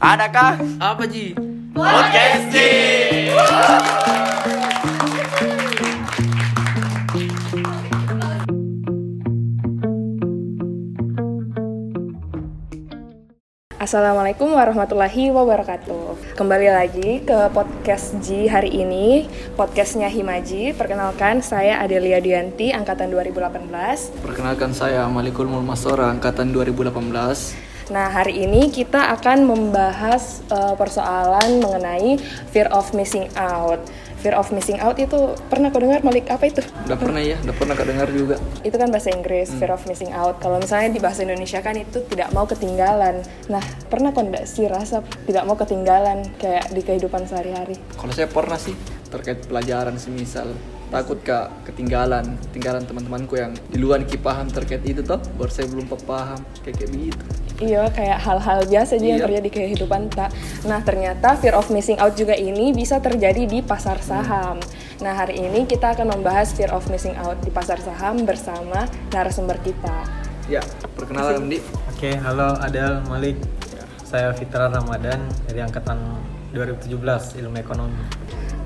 Adakah 0.00 0.56
Apa 0.80 1.04
Ji? 1.04 1.36
podcasting? 1.76 3.36
Assalamualaikum 13.76 14.56
warahmatullahi 14.56 15.28
wabarakatuh 15.36 16.32
Kembali 16.32 16.68
lagi 16.72 17.20
ke 17.20 17.52
podcast 17.52 18.16
Ji 18.24 18.48
hari 18.48 18.72
ini 18.72 19.28
Podcastnya 19.52 20.08
Himaji 20.08 20.72
Perkenalkan 20.80 21.44
saya 21.44 21.76
Adelia 21.84 22.24
Dianti 22.24 22.72
Angkatan 22.72 23.12
2018 23.12 24.24
Perkenalkan 24.24 24.72
saya 24.72 25.04
Malikul 25.12 25.44
Mulmasora 25.44 26.08
angkatan 26.08 26.56
2018. 26.56 27.69
Nah 27.90 28.06
hari 28.06 28.46
ini 28.46 28.70
kita 28.70 29.10
akan 29.18 29.50
membahas 29.50 30.46
eh, 30.46 30.74
persoalan 30.78 31.58
mengenai 31.58 32.22
Fear 32.54 32.70
of 32.70 32.94
missing 32.94 33.26
out 33.34 33.82
Fear 34.20 34.36
of 34.36 34.52
missing 34.52 34.76
out 34.78 35.00
itu 35.00 35.34
pernah 35.48 35.72
kau 35.72 35.80
dengar 35.80 36.04
Malik 36.04 36.28
apa 36.28 36.44
itu? 36.44 36.60
Udah 36.84 37.00
pernah 37.00 37.24
ya, 37.24 37.40
udah 37.40 37.56
pernah 37.56 37.72
kedengar 37.72 38.04
juga. 38.12 38.36
itu 38.60 38.76
kan 38.76 38.92
bahasa 38.92 39.08
Inggris, 39.16 39.48
fear 39.56 39.72
of 39.72 39.80
missing 39.88 40.12
out. 40.12 40.36
Kalau 40.44 40.60
misalnya 40.60 40.92
di 40.92 41.00
bahasa 41.00 41.24
Indonesia 41.24 41.64
kan 41.64 41.72
itu 41.72 42.04
tidak 42.04 42.28
mau 42.36 42.44
ketinggalan. 42.44 43.24
Nah, 43.48 43.64
pernah 43.88 44.12
kok 44.12 44.28
enggak 44.28 44.44
sih 44.44 44.68
rasa 44.68 45.00
tidak 45.24 45.48
mau 45.48 45.56
ketinggalan 45.56 46.20
kayak 46.36 46.68
di 46.68 46.84
kehidupan 46.84 47.24
sehari-hari? 47.24 47.80
Kalau 47.96 48.12
saya 48.12 48.28
pernah 48.28 48.60
sih 48.60 48.76
terkait 49.08 49.40
pelajaran 49.48 49.96
semisal 49.96 50.52
takut 50.90 51.22
kak 51.22 51.70
ketinggalan 51.70 52.34
ketinggalan 52.50 52.82
teman-temanku 52.82 53.38
yang 53.38 53.54
di 53.70 53.78
luar 53.78 54.02
ki 54.02 54.18
paham 54.18 54.50
terkait 54.50 54.82
itu 54.82 55.06
toh 55.06 55.22
baru 55.38 55.50
saya 55.50 55.70
belum 55.70 55.86
paham 55.86 56.42
kayak 56.66 56.82
kayak 56.82 56.90
begitu 56.90 57.24
Iya, 57.60 57.92
kayak 57.92 58.18
hal-hal 58.24 58.64
biasa 58.64 58.96
aja 58.96 59.04
yang 59.04 59.20
Iya. 59.20 59.26
terjadi 59.28 59.44
di 59.44 59.52
kehidupan 59.52 60.08
tak. 60.08 60.32
Nah, 60.64 60.80
ternyata 60.80 61.36
fear 61.36 61.52
of 61.52 61.68
missing 61.68 62.00
out 62.00 62.16
juga 62.16 62.32
ini 62.32 62.72
bisa 62.72 62.96
terjadi 62.98 63.44
di 63.44 63.60
pasar 63.60 64.00
saham. 64.00 64.56
Nah, 64.98 65.12
hari 65.12 65.44
ini 65.44 65.68
kita 65.68 65.92
akan 65.92 66.16
membahas 66.16 66.56
fear 66.56 66.72
of 66.72 66.88
missing 66.88 67.12
out 67.20 67.36
di 67.44 67.52
pasar 67.52 67.76
saham 67.78 68.24
bersama 68.24 68.88
narasumber 69.12 69.60
kita. 69.60 70.08
ya 70.50 70.58
perkenalan 70.98 71.46
di 71.46 71.62
Oke, 71.86 72.10
halo 72.18 72.58
Adel 72.58 73.06
Malik. 73.06 73.38
Saya 74.02 74.34
Fitra 74.34 74.66
Ramadan 74.66 75.22
dari 75.46 75.62
angkatan 75.62 75.94
2017 76.50 77.38
Ilmu 77.38 77.54
Ekonomi. 77.54 77.94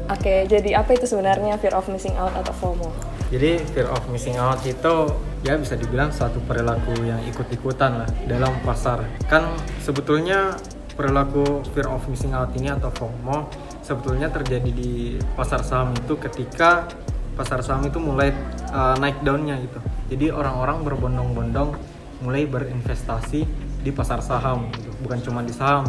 Oke, 0.09 0.49
jadi 0.49 0.81
apa 0.81 0.97
itu 0.97 1.05
sebenarnya 1.05 1.61
fear 1.61 1.77
of 1.77 1.85
missing 1.93 2.17
out 2.17 2.33
atau 2.33 2.57
FOMO? 2.57 2.89
Jadi 3.35 3.59
fear 3.75 3.91
of 3.91 3.99
missing 4.15 4.39
out 4.39 4.63
itu 4.63 5.11
ya 5.43 5.59
bisa 5.59 5.75
dibilang 5.75 6.15
suatu 6.15 6.39
perilaku 6.47 6.95
yang 7.03 7.19
ikut-ikutan 7.27 8.07
lah 8.07 8.09
dalam 8.31 8.55
pasar. 8.63 9.03
Kan 9.27 9.59
sebetulnya 9.83 10.55
perilaku 10.95 11.67
fear 11.75 11.91
of 11.91 12.07
missing 12.07 12.31
out 12.31 12.55
ini 12.55 12.71
atau 12.71 12.95
FOMO 12.95 13.51
sebetulnya 13.83 14.31
terjadi 14.31 14.71
di 14.71 15.19
pasar 15.35 15.67
saham 15.67 15.91
itu 15.99 16.15
ketika 16.15 16.87
pasar 17.35 17.59
saham 17.67 17.83
itu 17.83 17.99
mulai 17.99 18.31
uh, 18.71 18.95
naik 19.03 19.19
daunnya 19.27 19.59
gitu. 19.67 19.83
Jadi 20.15 20.31
orang-orang 20.31 20.87
berbondong-bondong 20.87 21.75
mulai 22.23 22.47
berinvestasi 22.47 23.43
di 23.83 23.91
pasar 23.91 24.23
saham 24.23 24.71
gitu. 24.79 24.95
Bukan 25.03 25.19
cuma 25.27 25.43
di 25.43 25.51
saham, 25.51 25.83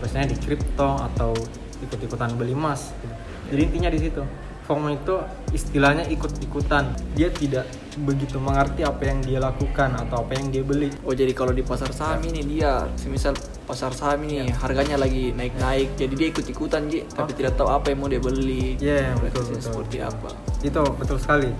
biasanya 0.00 0.32
di 0.32 0.36
kripto 0.40 0.96
atau 1.12 1.36
ikut-ikutan 1.84 2.32
beli 2.40 2.56
emas. 2.56 2.96
gitu. 3.04 3.14
Jadi 3.52 3.60
intinya 3.68 3.90
di 3.92 4.00
situ. 4.00 4.45
FOMO 4.66 4.90
itu 4.90 5.14
istilahnya 5.54 6.10
ikut-ikutan. 6.10 6.90
Dia 7.14 7.30
tidak 7.30 7.70
begitu 8.02 8.36
mengerti 8.36 8.84
apa 8.84 9.08
yang 9.08 9.24
dia 9.24 9.40
lakukan 9.40 9.96
atau 9.96 10.26
apa 10.26 10.36
yang 10.36 10.52
dia 10.52 10.60
beli. 10.60 10.92
oh 11.08 11.16
jadi 11.16 11.32
kalau 11.32 11.56
di 11.56 11.64
pasar 11.64 11.88
saham 11.96 12.20
ini 12.28 12.44
dia 12.44 12.84
semisal 13.00 13.32
pasar 13.64 13.88
saham 13.96 14.20
ini 14.28 14.52
harganya 14.52 15.00
lagi 15.00 15.32
naik-naik 15.32 15.96
jadi 15.96 16.12
dia 16.12 16.28
ikut-ikutan 16.28 16.92
Ji 16.92 17.08
tapi 17.08 17.32
tidak 17.32 17.56
tahu 17.56 17.72
apa 17.72 17.88
yang 17.88 18.04
mau 18.04 18.08
dia 18.12 18.20
beli 18.20 18.76
Iya, 18.76 19.16
betul, 19.16 19.48
Prosesnya 19.48 19.56
betul. 19.56 19.72
seperti 19.72 19.96
apa 20.04 20.30
Itu 20.60 20.80
betul 21.00 21.16
sekali. 21.16 21.50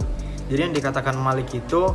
Jadi 0.46 0.60
yang 0.60 0.74
dikatakan 0.76 1.16
Malik 1.16 1.48
itu 1.56 1.88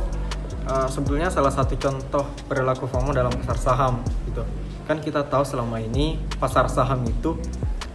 uh, 0.66 0.88
sebetulnya 0.90 1.30
salah 1.30 1.54
satu 1.54 1.78
contoh 1.78 2.26
perilaku 2.50 2.90
FOMO 2.90 3.14
dalam 3.14 3.30
pasar 3.32 3.56
saham 3.56 4.02
gitu. 4.26 4.42
Kan 4.84 4.98
kita 4.98 5.22
tahu 5.30 5.46
selama 5.46 5.78
ini 5.78 6.18
pasar 6.36 6.66
saham 6.66 7.06
itu 7.06 7.38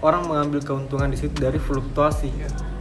orang 0.02 0.28
mengambil 0.30 0.62
keuntungan 0.62 1.10
di 1.10 1.18
situ 1.18 1.34
dari 1.38 1.58
fluktuasi 1.58 2.30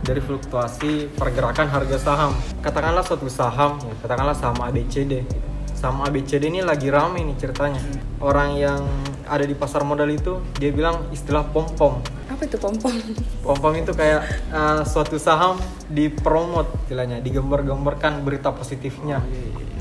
dari 0.07 0.23
fluktuasi 0.23 1.11
pergerakan 1.19 1.67
harga 1.67 1.99
saham. 1.99 2.33
Katakanlah 2.63 3.03
suatu 3.03 3.27
saham, 3.27 3.83
katakanlah 3.99 4.39
saham 4.39 4.55
ABCD. 4.63 5.27
Saham 5.75 6.01
ABCD 6.07 6.47
ini 6.47 6.63
lagi 6.63 6.89
rame 6.89 7.27
nih 7.27 7.37
ceritanya. 7.37 7.83
Orang 8.23 8.55
yang 8.55 8.87
ada 9.27 9.43
di 9.43 9.53
pasar 9.59 9.83
modal 9.83 10.07
itu 10.09 10.39
dia 10.63 10.71
bilang 10.71 11.11
istilah 11.11 11.43
pom-pom. 11.51 11.99
Apa 12.31 12.47
itu 12.47 12.55
pom-pom? 12.57 12.95
Pom-pom 13.43 13.75
itu 13.75 13.91
kayak 13.93 14.23
uh, 14.55 14.87
suatu 14.87 15.19
saham 15.19 15.59
dipromot 15.91 16.71
istilahnya, 16.87 17.19
digambar-gambarkan 17.21 18.23
berita 18.23 18.55
positifnya. 18.55 19.21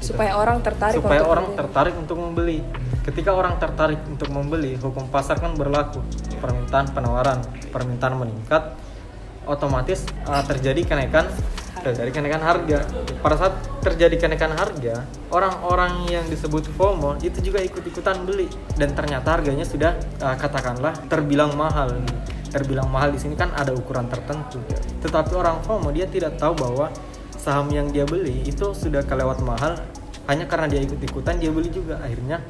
supaya 0.01 0.37
orang 0.37 0.59
tertarik 0.61 0.99
Supaya 1.01 1.23
untuk 1.23 1.31
orang 1.31 1.45
membeli. 1.49 1.59
tertarik 1.61 1.93
untuk 1.95 2.17
membeli. 2.19 2.59
Ketika 3.05 3.37
orang 3.37 3.61
tertarik 3.61 4.01
untuk 4.09 4.33
membeli, 4.33 4.73
hukum 4.81 5.05
pasar 5.13 5.37
kan 5.37 5.53
berlaku. 5.53 6.01
Permintaan 6.41 6.89
penawaran, 6.89 7.37
permintaan 7.69 8.17
meningkat, 8.17 8.73
otomatis 9.45 10.09
uh, 10.25 10.41
terjadi 10.41 10.81
kenaikan 10.81 11.29
terjadi 11.85 12.09
kenaikan 12.09 12.41
harga. 12.41 12.81
Pada 13.21 13.35
saat 13.37 13.53
terjadi 13.85 14.17
kenaikan 14.17 14.57
harga, 14.57 15.05
orang-orang 15.29 16.09
yang 16.09 16.25
disebut 16.25 16.65
FOMO 16.73 17.21
itu 17.21 17.45
juga 17.45 17.61
ikut-ikutan 17.61 18.25
beli 18.25 18.49
dan 18.73 18.97
ternyata 18.97 19.37
harganya 19.37 19.61
sudah 19.61 19.93
uh, 20.25 20.33
katakanlah 20.33 20.97
terbilang 21.05 21.53
mahal. 21.53 21.93
Terbilang 22.49 22.89
mahal 22.89 23.13
di 23.13 23.21
sini 23.21 23.37
kan 23.37 23.53
ada 23.53 23.69
ukuran 23.69 24.09
tertentu. 24.09 24.57
Tetapi 25.05 25.37
orang 25.37 25.61
FOMO 25.61 25.93
dia 25.93 26.09
tidak 26.09 26.41
tahu 26.41 26.57
bahwa 26.57 26.89
saham 27.37 27.69
yang 27.69 27.85
dia 27.93 28.09
beli 28.09 28.41
itu 28.49 28.73
sudah 28.73 29.05
kelewat 29.05 29.45
mahal 29.45 29.77
hanya 30.25 30.49
karena 30.49 30.65
dia 30.65 30.81
ikut-ikutan 30.81 31.37
dia 31.37 31.53
beli 31.53 31.69
juga 31.69 32.01
akhirnya 32.01 32.41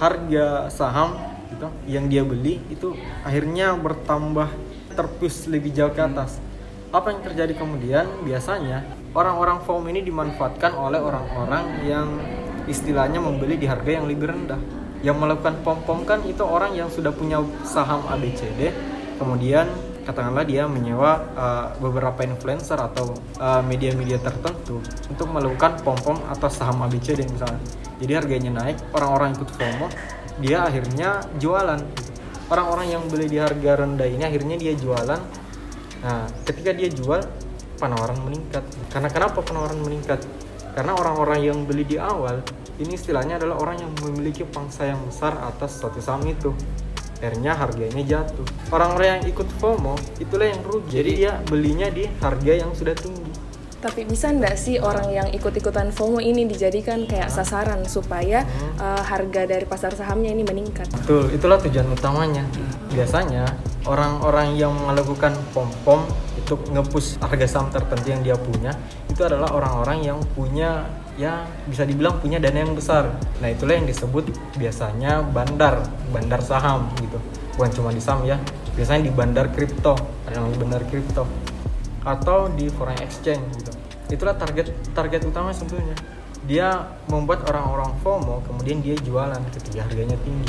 harga 0.00 0.72
saham 0.72 1.12
gitu 1.52 1.68
yang 1.84 2.08
dia 2.08 2.24
beli 2.24 2.56
itu 2.72 2.96
akhirnya 3.20 3.76
bertambah 3.76 4.48
terpus 4.96 5.46
lebih 5.46 5.70
jauh 5.70 5.92
ke 5.92 6.02
atas. 6.02 6.40
Apa 6.90 7.14
yang 7.14 7.22
terjadi 7.22 7.54
kemudian? 7.54 8.08
Biasanya 8.26 8.82
orang-orang 9.14 9.62
FOMO 9.62 9.86
ini 9.94 10.02
dimanfaatkan 10.02 10.74
oleh 10.74 10.98
orang-orang 10.98 11.86
yang 11.86 12.08
istilahnya 12.66 13.22
membeli 13.22 13.54
di 13.54 13.70
harga 13.70 14.02
yang 14.02 14.10
lebih 14.10 14.26
rendah. 14.26 14.58
Yang 15.00 15.16
melakukan 15.16 15.62
pom-pom 15.62 16.02
kan 16.02 16.20
itu 16.26 16.42
orang 16.42 16.74
yang 16.74 16.90
sudah 16.90 17.14
punya 17.14 17.40
saham 17.62 18.04
ABCD, 18.10 18.74
kemudian 19.16 19.70
katakanlah 20.10 20.42
dia 20.42 20.66
menyewa 20.66 21.22
uh, 21.38 21.66
beberapa 21.78 22.26
influencer 22.26 22.74
atau 22.74 23.14
uh, 23.38 23.62
media-media 23.62 24.18
tertentu 24.18 24.82
untuk 25.06 25.30
melakukan 25.30 25.78
pom-pom 25.86 26.18
atas 26.26 26.58
saham 26.58 26.82
ABCD 26.82 27.30
misalnya. 27.30 27.62
Jadi 28.02 28.12
harganya 28.18 28.50
naik, 28.64 28.82
orang-orang 28.90 29.38
ikut 29.38 29.50
FOMO, 29.54 29.86
dia 30.42 30.66
akhirnya 30.66 31.22
jualan. 31.38 31.80
Orang-orang 32.50 32.98
yang 32.98 33.06
beli 33.06 33.30
di 33.30 33.38
harga 33.38 33.86
rendah 33.86 34.10
ini 34.10 34.26
akhirnya 34.26 34.58
dia 34.58 34.74
jualan. 34.74 35.20
Nah, 36.02 36.26
ketika 36.42 36.74
dia 36.74 36.90
jual, 36.90 37.22
penawaran 37.78 38.18
meningkat. 38.26 38.66
Karena 38.90 39.08
kenapa 39.08 39.38
penawaran 39.40 39.78
meningkat? 39.78 40.20
Karena 40.74 40.98
orang-orang 40.98 41.40
yang 41.40 41.58
beli 41.62 41.86
di 41.86 41.96
awal 41.96 42.42
ini 42.80 42.96
istilahnya 42.96 43.36
adalah 43.36 43.60
orang 43.60 43.76
yang 43.84 43.92
memiliki 44.00 44.42
pangsa 44.48 44.88
yang 44.88 45.00
besar 45.04 45.36
atas 45.44 45.76
suatu 45.76 46.00
saham 46.00 46.24
itu. 46.24 46.56
Akhirnya 47.20 47.52
harganya 47.52 48.00
jatuh. 48.00 48.48
Orang-orang 48.72 49.20
yang 49.20 49.24
ikut 49.28 49.48
FOMO 49.60 49.94
itulah 50.16 50.48
yang 50.48 50.60
rugi. 50.64 51.04
Jadi 51.04 51.10
dia 51.20 51.36
belinya 51.44 51.92
di 51.92 52.08
harga 52.24 52.52
yang 52.56 52.72
sudah 52.72 52.96
tinggi. 52.96 53.28
Tapi 53.80 54.04
bisa 54.04 54.28
nggak 54.28 54.56
sih 54.60 54.76
orang 54.80 55.08
yang 55.08 55.28
ikut-ikutan 55.32 55.92
FOMO 55.92 56.20
ini 56.20 56.48
dijadikan 56.48 57.04
kayak 57.04 57.28
sasaran 57.28 57.84
supaya 57.84 58.44
uh, 58.76 59.04
harga 59.04 59.44
dari 59.48 59.64
pasar 59.68 59.92
sahamnya 59.92 60.32
ini 60.32 60.44
meningkat? 60.44 60.88
Betul, 61.04 61.32
itulah 61.32 61.60
tujuan 61.60 61.88
utamanya. 61.92 62.44
Biasanya 62.92 63.48
orang-orang 63.88 64.56
yang 64.60 64.72
melakukan 64.84 65.32
pom-pom 65.56 66.04
itu 66.36 66.56
ngepush 66.72 67.20
harga 67.20 67.46
saham 67.48 67.68
tertentu 67.72 68.08
yang 68.12 68.20
dia 68.20 68.36
punya 68.36 68.72
itu 69.08 69.20
adalah 69.22 69.52
orang-orang 69.52 70.04
yang 70.04 70.18
punya 70.36 70.88
ya 71.20 71.44
bisa 71.68 71.84
dibilang 71.84 72.16
punya 72.16 72.40
dana 72.40 72.64
yang 72.64 72.72
besar. 72.72 73.12
Nah 73.44 73.52
itulah 73.52 73.76
yang 73.76 73.84
disebut 73.84 74.32
biasanya 74.56 75.20
bandar, 75.20 75.84
bandar 76.08 76.40
saham 76.40 76.88
gitu. 76.96 77.20
Bukan 77.60 77.70
cuma 77.76 77.92
di 77.92 78.00
saham 78.00 78.24
ya, 78.24 78.40
biasanya 78.72 79.04
di 79.04 79.12
bandar 79.12 79.52
kripto, 79.52 79.92
ada 80.24 80.40
yang 80.40 80.48
bandar 80.56 80.80
kripto 80.88 81.28
atau 82.00 82.48
di 82.56 82.72
foreign 82.72 82.96
exchange 83.04 83.44
gitu. 83.60 83.72
Itulah 84.08 84.32
target 84.40 84.72
target 84.96 85.20
utama 85.28 85.52
sebetulnya. 85.52 85.92
Dia 86.48 86.88
membuat 87.12 87.44
orang-orang 87.52 88.00
FOMO 88.00 88.40
kemudian 88.48 88.80
dia 88.80 88.96
jualan 88.96 89.44
ketika 89.52 89.84
harganya 89.84 90.16
tinggi. 90.24 90.48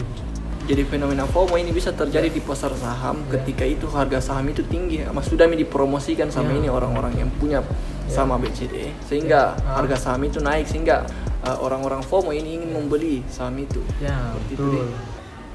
Jadi 0.72 0.88
fenomena 0.88 1.28
FOMO 1.28 1.60
ini 1.60 1.76
bisa 1.76 1.92
terjadi 1.92 2.32
di 2.32 2.40
pasar 2.40 2.72
saham 2.80 3.28
ketika 3.28 3.68
itu 3.68 3.92
harga 3.92 4.24
saham 4.24 4.48
itu 4.48 4.64
tinggi. 4.64 5.04
Mas 5.12 5.28
sudah 5.28 5.52
dipromosikan 5.52 6.32
sama 6.32 6.56
Ya. 6.56 6.64
ini 6.64 6.72
orang-orang 6.72 7.12
yang 7.20 7.30
punya 7.36 7.60
sama 8.12 8.36
BCD 8.36 8.92
sehingga 9.02 9.56
Ya. 9.56 9.80
harga 9.80 9.96
saham 9.98 10.22
itu 10.22 10.38
naik 10.38 10.68
sehingga 10.68 11.08
uh, 11.42 11.58
orang-orang 11.58 12.04
FOMO 12.04 12.32
ini 12.32 12.60
ingin 12.60 12.72
membeli 12.72 13.24
saham 13.26 13.56
itu. 13.58 13.80
Ya, 13.98 14.36
Seperti 14.36 14.54
itu 14.54 14.62
betul. 14.62 14.76
deh. 14.76 14.90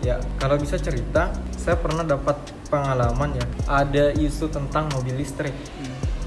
Ya, 0.05 0.15
kalau 0.37 0.57
bisa 0.57 0.77
cerita, 0.77 1.33
saya 1.57 1.77
pernah 1.77 2.05
dapat 2.05 2.37
pengalaman 2.69 3.33
ya. 3.33 3.47
Ada 3.65 4.13
isu 4.13 4.53
tentang 4.53 4.93
mobil 4.93 5.17
listrik. 5.17 5.57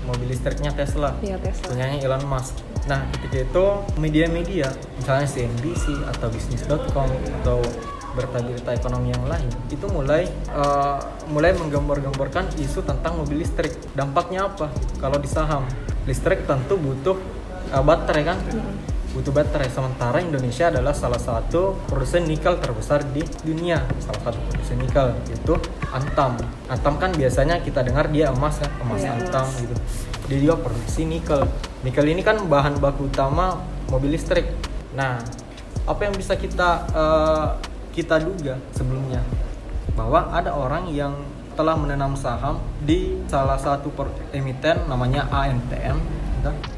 Mobil 0.05 0.25
listriknya 0.27 0.73
Tesla. 0.73 1.13
Iya 1.21 1.37
Tesla. 1.37 1.69
Punyanya 1.69 2.01
Elon 2.01 2.25
Musk. 2.25 2.57
Nah, 2.89 3.05
ketika 3.13 3.45
itu 3.45 3.65
media-media, 4.01 4.65
misalnya 4.97 5.29
CNBC 5.29 6.01
atau 6.09 6.27
bisnis.com 6.29 7.07
atau 7.41 7.61
berita-berita 8.15 8.73
ekonomi 8.73 9.13
yang 9.13 9.25
lain, 9.25 9.49
itu 9.69 9.85
mulai 9.89 10.25
eh, 10.29 10.97
mulai 11.29 11.51
menggambar-gambarkan 11.57 12.55
isu 12.61 12.85
tentang 12.85 13.17
mobil 13.17 13.41
listrik. 13.41 13.73
Dampaknya 13.93 14.49
apa? 14.49 14.71
Kalau 14.97 15.17
di 15.17 15.29
saham, 15.29 15.65
listrik 16.09 16.45
tentu 16.49 16.77
butuh 16.77 17.17
eh, 17.73 17.83
baterai 17.83 18.23
kan? 18.25 18.39
butuh 19.09 19.33
baterai 19.33 19.69
sementara 19.73 20.21
Indonesia 20.21 20.69
adalah 20.69 20.93
salah 20.93 21.17
satu 21.17 21.73
produsen 21.89 22.29
nikel 22.29 22.61
terbesar 22.61 23.01
di 23.09 23.25
dunia 23.41 23.81
salah 23.97 24.21
satu 24.29 24.37
produsen 24.37 24.77
nikel 24.77 25.17
yaitu 25.25 25.57
Antam 25.89 26.37
Antam 26.69 27.01
kan 27.01 27.09
biasanya 27.17 27.57
kita 27.65 27.81
dengar 27.81 28.05
dia 28.13 28.29
emas 28.29 28.61
kan 28.61 28.69
emas 28.85 29.01
Iya, 29.01 29.17
Antam 29.17 29.49
emas. 29.49 29.61
gitu 29.65 29.75
dia 30.29 30.37
juga 30.45 30.55
produksi 30.61 31.09
nikel 31.09 31.41
nikel 31.81 32.05
ini 32.05 32.21
kan 32.21 32.37
bahan 32.45 32.77
baku 32.77 33.09
utama 33.09 33.57
mobil 33.89 34.13
listrik 34.13 34.45
nah 34.93 35.17
apa 35.89 36.01
yang 36.05 36.13
bisa 36.13 36.37
kita 36.37 36.85
eh, 36.93 37.47
kita 37.99 38.15
duga 38.23 38.55
sebelumnya 38.71 39.19
bahwa 39.99 40.31
ada 40.31 40.55
orang 40.55 40.87
yang 40.95 41.11
telah 41.59 41.75
menanam 41.75 42.15
saham 42.15 42.63
di 42.79 43.19
salah 43.27 43.59
satu 43.59 43.91
emiten 44.31 44.87
namanya 44.87 45.27
ANTM 45.27 45.99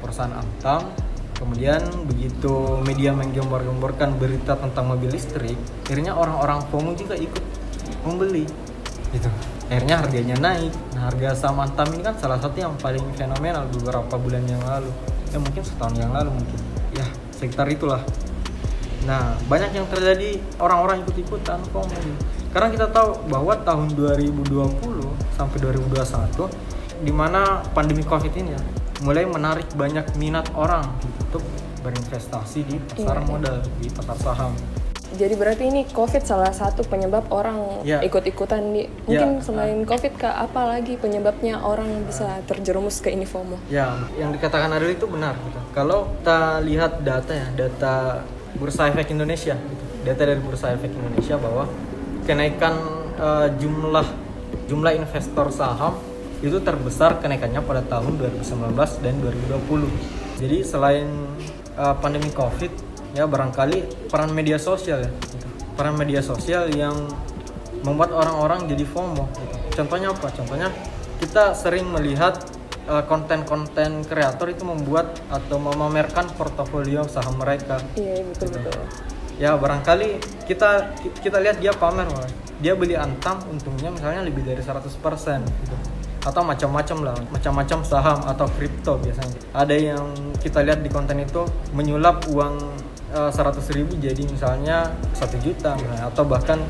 perusahaan 0.01 0.33
Antam. 0.33 0.89
Kemudian 1.37 1.81
begitu 2.05 2.81
media 2.85 3.13
menggembar-gemborkan 3.13 4.17
berita 4.17 4.57
tentang 4.57 4.93
mobil 4.93 5.09
listrik 5.13 5.57
akhirnya 5.85 6.13
orang-orang 6.17 6.65
FOMO 6.69 6.97
juga 6.97 7.13
ikut 7.13 7.45
membeli. 8.05 8.45
Gitu. 9.13 9.29
Akhirnya 9.69 10.01
harganya 10.01 10.37
naik. 10.41 10.73
Nah 10.97 11.13
harga 11.13 11.45
saham 11.45 11.61
Antam 11.61 11.89
ini 11.93 12.01
kan 12.01 12.17
salah 12.17 12.41
satu 12.41 12.57
yang 12.57 12.73
paling 12.81 13.05
fenomenal 13.13 13.69
beberapa 13.69 14.17
bulan 14.17 14.45
yang 14.49 14.61
lalu. 14.65 14.89
Ya 15.29 15.37
mungkin 15.37 15.61
setahun 15.61 15.93
yang 15.97 16.13
lalu 16.13 16.29
mungkin. 16.33 16.59
Ya 16.97 17.05
sekitar 17.33 17.69
itulah 17.69 18.01
Nah, 19.01 19.33
banyak 19.49 19.73
yang 19.73 19.87
terjadi 19.89 20.37
orang-orang 20.61 21.01
ikut-ikutan 21.01 21.57
gitu. 21.65 22.11
Karena 22.51 22.67
kita 22.69 22.87
tahu 22.91 23.17
bahwa 23.31 23.55
tahun 23.63 23.95
2020 23.95 25.09
sampai 25.33 25.57
2021 25.57 26.51
di 27.01 27.09
mana 27.09 27.65
pandemi 27.73 28.05
Covid 28.05 28.33
ini 28.35 28.53
ya 28.53 28.61
mulai 29.01 29.25
menarik 29.25 29.65
banyak 29.73 30.05
minat 30.21 30.45
orang 30.53 30.85
untuk 31.17 31.41
berinvestasi 31.81 32.59
di 32.61 32.77
pasar 32.77 33.17
Iya, 33.17 33.25
iya. 33.25 33.29
modal, 33.29 33.55
di 33.81 33.87
pasar 33.89 34.17
saham. 34.21 34.53
Jadi 35.11 35.33
berarti 35.35 35.67
ini 35.67 35.83
COVID 35.91 36.23
salah 36.23 36.53
satu 36.53 36.87
penyebab 36.87 37.27
orang 37.33 37.83
Ya. 37.83 37.99
ikut-ikutan 37.99 38.61
di 38.71 38.87
mungkin 39.03 39.29
Ya. 39.37 39.43
selain 39.43 39.79
COVID 39.83 40.13
kak 40.15 40.35
apa 40.39 40.61
lagi 40.71 40.95
penyebabnya 40.95 41.59
orang 41.59 42.05
bisa 42.07 42.39
terjerumus 42.47 43.01
ke 43.01 43.11
ini 43.11 43.25
FOMO? 43.27 43.59
Ya, 43.67 43.91
yang 44.15 44.31
dikatakan 44.31 44.71
Adil 44.71 44.95
itu 44.95 45.09
benar 45.09 45.35
gitu. 45.41 45.59
Kalau 45.73 46.07
kita 46.21 46.61
lihat 46.63 47.01
data 47.03 47.33
ya, 47.33 47.47
data 47.57 48.23
Bursa 48.57 48.91
Efek 48.91 49.13
Indonesia 49.13 49.55
gitu. 49.55 49.83
Data 50.01 50.21
dari 50.25 50.41
Bursa 50.41 50.73
Efek 50.73 50.91
Indonesia 50.91 51.35
bahwa 51.37 51.69
kenaikan 52.25 52.73
eh, 53.15 53.47
jumlah 53.59 54.07
jumlah 54.67 54.91
investor 54.95 55.51
saham 55.51 55.99
itu 56.41 56.57
terbesar 56.57 57.21
kenaikannya 57.21 57.61
pada 57.61 57.85
tahun 57.85 58.17
2019 58.17 59.05
dan 59.05 59.13
2020. 59.21 60.41
Jadi 60.41 60.57
selain 60.65 61.07
eh, 61.77 61.95
pandemi 62.01 62.29
Covid 62.33 62.71
ya 63.11 63.27
barangkali 63.27 64.07
peran 64.07 64.31
media 64.31 64.57
sosial 64.57 65.03
ya. 65.03 65.11
gitu. 65.11 65.47
Peran 65.75 65.95
media 65.95 66.19
sosial 66.23 66.71
yang 66.71 66.95
membuat 67.81 68.13
orang-orang 68.13 68.69
jadi 68.69 68.85
FOMO. 68.85 69.25
gitu. 69.31 69.55
Contohnya 69.81 70.13
apa? 70.13 70.27
Contohnya 70.31 70.69
kita 71.21 71.53
sering 71.53 71.85
melihat 71.89 72.37
uh, 72.37 72.60
konten-konten 73.07 74.03
kreator 74.03 74.51
itu 74.51 74.67
membuat 74.67 75.15
atau 75.31 75.57
memamerkan 75.57 76.27
portofolio 76.35 77.07
saham 77.07 77.39
mereka. 77.39 77.79
Iya 77.95 78.25
betul 78.27 78.51
betul. 78.51 78.75
Ya 79.39 79.55
barangkali 79.55 80.19
kita 80.45 80.91
kita 81.23 81.37
lihat 81.39 81.63
dia 81.63 81.71
pamer 81.71 82.05
malah. 82.11 82.29
Dia 82.61 82.77
beli 82.77 82.93
Antam 82.93 83.41
untungnya 83.49 83.89
misalnya 83.89 84.21
lebih 84.21 84.45
dari 84.45 84.61
100% 84.61 84.91
gitu. 85.41 85.75
Atau 86.21 86.45
macam-macam 86.45 86.97
lah, 87.01 87.17
macam-macam 87.33 87.79
saham 87.81 88.19
atau 88.29 88.45
kripto 88.53 89.01
biasanya. 89.01 89.41
Ada 89.57 89.73
yang 89.73 90.05
kita 90.37 90.61
lihat 90.61 90.85
di 90.85 90.89
konten 90.93 91.17
itu 91.17 91.41
menyulap 91.73 92.29
uang 92.29 92.61
eh, 93.17 93.31
100.000 93.33 93.81
ribu 93.81 93.97
jadi 93.97 94.21
misalnya 94.29 94.93
satu 95.17 95.41
juta 95.41 95.73
atau 96.05 96.21
bahkan 96.21 96.61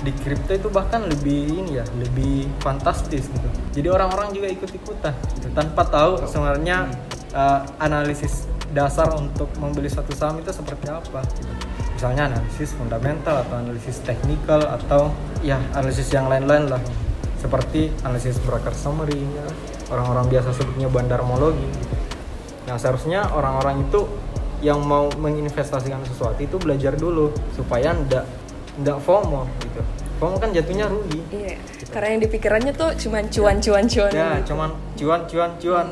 di 0.00 0.12
kripto 0.16 0.56
itu 0.56 0.68
bahkan 0.72 1.04
lebih 1.04 1.60
ini 1.60 1.80
ya, 1.80 1.84
lebih 2.00 2.48
fantastis 2.64 3.28
gitu. 3.28 3.48
Jadi 3.76 3.88
orang-orang 3.92 4.32
juga 4.32 4.48
ikut-ikutan 4.48 5.12
gitu, 5.36 5.48
tanpa 5.52 5.84
tahu 5.84 6.24
sebenarnya 6.24 6.88
eh, 7.36 7.60
analisis 7.78 8.48
dasar 8.70 9.10
untuk 9.18 9.50
membeli 9.58 9.90
satu 9.90 10.14
saham 10.14 10.38
itu 10.38 10.54
seperti 10.54 10.86
apa 10.86 11.26
gitu 11.34 11.52
misalnya 12.00 12.32
analisis 12.32 12.72
fundamental 12.72 13.44
atau 13.44 13.60
analisis 13.60 14.00
teknikal 14.00 14.64
atau 14.64 15.12
ya 15.44 15.60
analisis 15.76 16.08
yang 16.08 16.32
lain-lain 16.32 16.72
lah 16.72 16.80
seperti 17.36 17.92
analisis 18.08 18.40
broker 18.40 18.72
summary 18.72 19.20
orang-orang 19.92 20.24
biasa 20.32 20.56
sebutnya 20.56 20.88
bandarmologi 20.88 21.60
gitu. 21.60 21.96
nah 22.64 22.80
seharusnya 22.80 23.28
orang-orang 23.36 23.84
itu 23.84 24.08
yang 24.64 24.80
mau 24.80 25.12
menginvestasikan 25.12 26.00
sesuatu 26.08 26.40
itu 26.40 26.56
belajar 26.56 26.96
dulu 26.96 27.36
supaya 27.52 27.92
ndak 27.92 28.24
ndak 28.78 28.98
FOMO 29.00 29.48
gitu 29.60 29.80
FOMO 30.18 30.36
kan 30.36 30.50
jatuhnya 30.52 30.86
rugi 30.86 31.20
Iya. 31.30 31.56
Karena 31.90 32.08
yang 32.14 32.22
dipikirannya 32.22 32.72
tuh 32.72 32.94
cuman 32.94 33.26
cuan-cuan-cuan. 33.26 34.10
ya 34.12 34.38
gitu. 34.38 34.54
cuman 34.54 34.70
cuan 34.94 35.20
cuan 35.26 35.50
cuan 35.58 35.88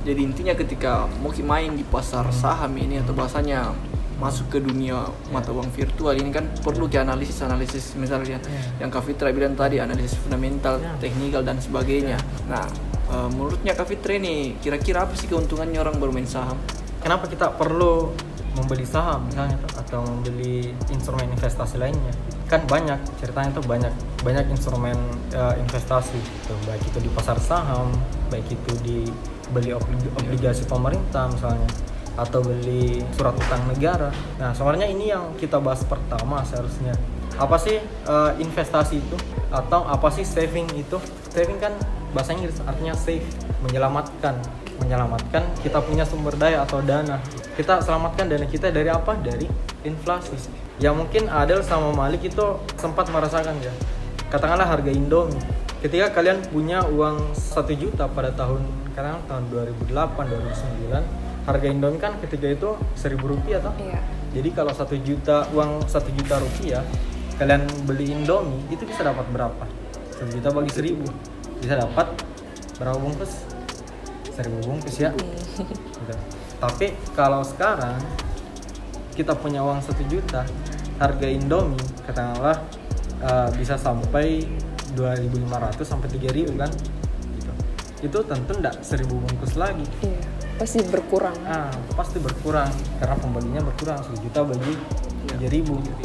Jadi 0.00 0.20
intinya 0.24 0.54
ketika 0.56 1.04
mau 1.20 1.28
main 1.28 1.74
di 1.74 1.84
pasar 1.84 2.24
saham 2.32 2.72
ini 2.72 2.96
atau 2.98 3.12
bahasanya 3.12 3.68
masuk 4.16 4.48
ke 4.48 4.58
dunia 4.58 4.96
mata 5.28 5.48
uang 5.48 5.68
virtual 5.70 6.12
ini 6.12 6.28
kan 6.28 6.44
perlu 6.60 6.86
ke 6.86 6.96
analisis 6.96 7.40
analisis 7.40 7.96
misalnya 7.96 8.36
Iya. 8.36 8.80
yang 8.80 8.88
Kak 8.88 9.04
Fitra 9.04 9.28
bilang 9.28 9.52
tadi 9.52 9.76
analisis 9.76 10.16
fundamental, 10.16 10.76
Iya. 10.76 10.92
teknikal 11.00 11.40
dan 11.40 11.56
sebagainya. 11.56 12.16
Nah, 12.46 12.64
eh, 13.08 13.28
menurutnya 13.28 13.72
Kak 13.72 13.88
Fitra 13.88 14.12
ini 14.14 14.56
kira-kira 14.56 15.04
apa 15.04 15.16
sih 15.16 15.24
keuntungannya 15.26 15.80
orang 15.80 15.96
bermain 15.96 16.24
saham? 16.24 16.56
kenapa 17.00 17.32
kita 17.32 17.56
perlu 17.56 18.12
membeli 18.58 18.82
saham 18.82 19.26
misalnya 19.30 19.56
atau 19.78 20.02
membeli 20.02 20.74
instrumen 20.90 21.30
investasi 21.30 21.78
lainnya. 21.78 22.10
Kan 22.50 22.66
banyak 22.66 22.98
ceritanya 23.22 23.50
tuh 23.54 23.64
banyak 23.64 23.92
banyak 24.26 24.46
instrumen 24.50 24.96
eh, 25.30 25.54
investasi 25.62 26.18
tuh 26.46 26.58
baik 26.66 26.82
itu 26.82 26.98
di 26.98 27.10
pasar 27.14 27.38
saham 27.38 27.94
baik 28.28 28.46
itu 28.50 28.72
di 28.82 28.98
beli 29.50 29.74
obli- 29.74 30.12
obligasi 30.18 30.66
pemerintah 30.66 31.30
misalnya 31.30 31.66
atau 32.18 32.42
beli 32.42 33.00
surat 33.14 33.34
utang 33.38 33.62
negara. 33.70 34.10
Nah 34.36 34.50
sebenarnya 34.50 34.90
ini 34.90 35.14
yang 35.14 35.34
kita 35.38 35.62
bahas 35.62 35.86
pertama 35.86 36.42
seharusnya. 36.42 36.94
Apa 37.38 37.56
sih 37.56 37.78
eh, 37.82 38.32
investasi 38.42 38.98
itu? 38.98 39.16
Atau 39.50 39.86
apa 39.86 40.10
sih 40.10 40.26
saving 40.26 40.66
itu? 40.74 40.98
Saving 41.30 41.58
kan 41.62 41.74
bahasa 42.10 42.34
Inggris 42.34 42.58
artinya 42.66 42.94
save 42.98 43.22
menyelamatkan 43.62 44.34
menyelamatkan 44.80 45.44
kita 45.60 45.78
punya 45.84 46.02
sumber 46.08 46.34
daya 46.34 46.64
atau 46.64 46.80
dana. 46.80 47.20
Kita 47.54 47.84
selamatkan 47.84 48.26
dana 48.26 48.48
kita 48.48 48.72
dari 48.72 48.88
apa? 48.88 49.14
Dari 49.20 49.44
inflasi. 49.84 50.36
Ya 50.80 50.90
mungkin 50.96 51.28
Adel 51.28 51.60
sama 51.60 51.92
Malik 51.92 52.24
itu 52.24 52.44
sempat 52.80 53.12
merasakan 53.12 53.60
ya. 53.60 53.72
Katakanlah 54.32 54.66
harga 54.66 54.90
Indomie. 54.90 55.38
Ketika 55.80 56.12
kalian 56.12 56.44
punya 56.48 56.84
uang 56.88 57.32
1 57.32 57.72
juta 57.76 58.04
pada 58.08 58.32
tahun 58.36 58.60
katakanlah 58.92 59.24
tahun 59.24 59.44
2008 59.88 59.88
2009 59.88 61.48
harga 61.48 61.66
Indomie 61.68 62.00
kan 62.00 62.12
ketika 62.20 62.46
itu 62.52 62.70
1000 62.96 63.16
rupiah 63.16 63.60
toh. 63.64 63.72
Iya. 63.80 64.00
jadi 64.30 64.48
kalau 64.52 64.70
satu 64.76 64.94
juta 65.00 65.48
uang 65.56 65.88
satu 65.88 66.12
juta 66.12 66.36
rupiah 66.36 66.84
kalian 67.40 67.64
beli 67.88 68.12
Indomie 68.12 68.68
itu 68.68 68.84
bisa 68.84 69.00
dapat 69.00 69.24
berapa? 69.32 69.64
Satu 70.12 70.28
juta 70.28 70.52
bagi 70.52 70.68
seribu. 70.76 71.08
Bisa 71.64 71.80
dapat 71.80 72.12
berapa 72.76 73.00
bungkus? 73.00 73.48
Seribu 74.40 74.58
bungkus 74.64 74.96
ya. 74.96 75.12
Gitu. 75.60 76.14
Tapi 76.56 76.86
kalau 77.12 77.44
sekarang 77.44 78.00
kita 79.12 79.36
punya 79.36 79.60
uang 79.60 79.84
satu 79.84 80.00
juta, 80.08 80.48
harga 80.96 81.28
Indomie 81.28 81.76
katakanlah 82.08 82.56
eh, 83.20 83.48
bisa 83.60 83.76
sampai 83.76 84.48
2.500 84.96 85.84
sampai 85.84 86.08
3.000 86.08 86.56
kan? 86.56 86.72
Gitu. 87.36 87.52
Itu 88.00 88.18
tentu 88.24 88.52
enggak 88.56 88.80
seribu 88.80 89.20
bungkus 89.20 89.60
lagi. 89.60 89.84
Iya. 90.00 90.24
Pasti 90.56 90.84
berkurang. 90.84 91.36
Ah, 91.44 91.72
pasti 91.96 92.20
berkurang 92.20 92.68
karena 93.00 93.16
pembelinya 93.16 93.60
berkurang 93.64 94.00
1 94.00 94.24
juta 94.24 94.40
bagi 94.44 94.72
3000 95.36 95.84
gitu. 95.84 96.00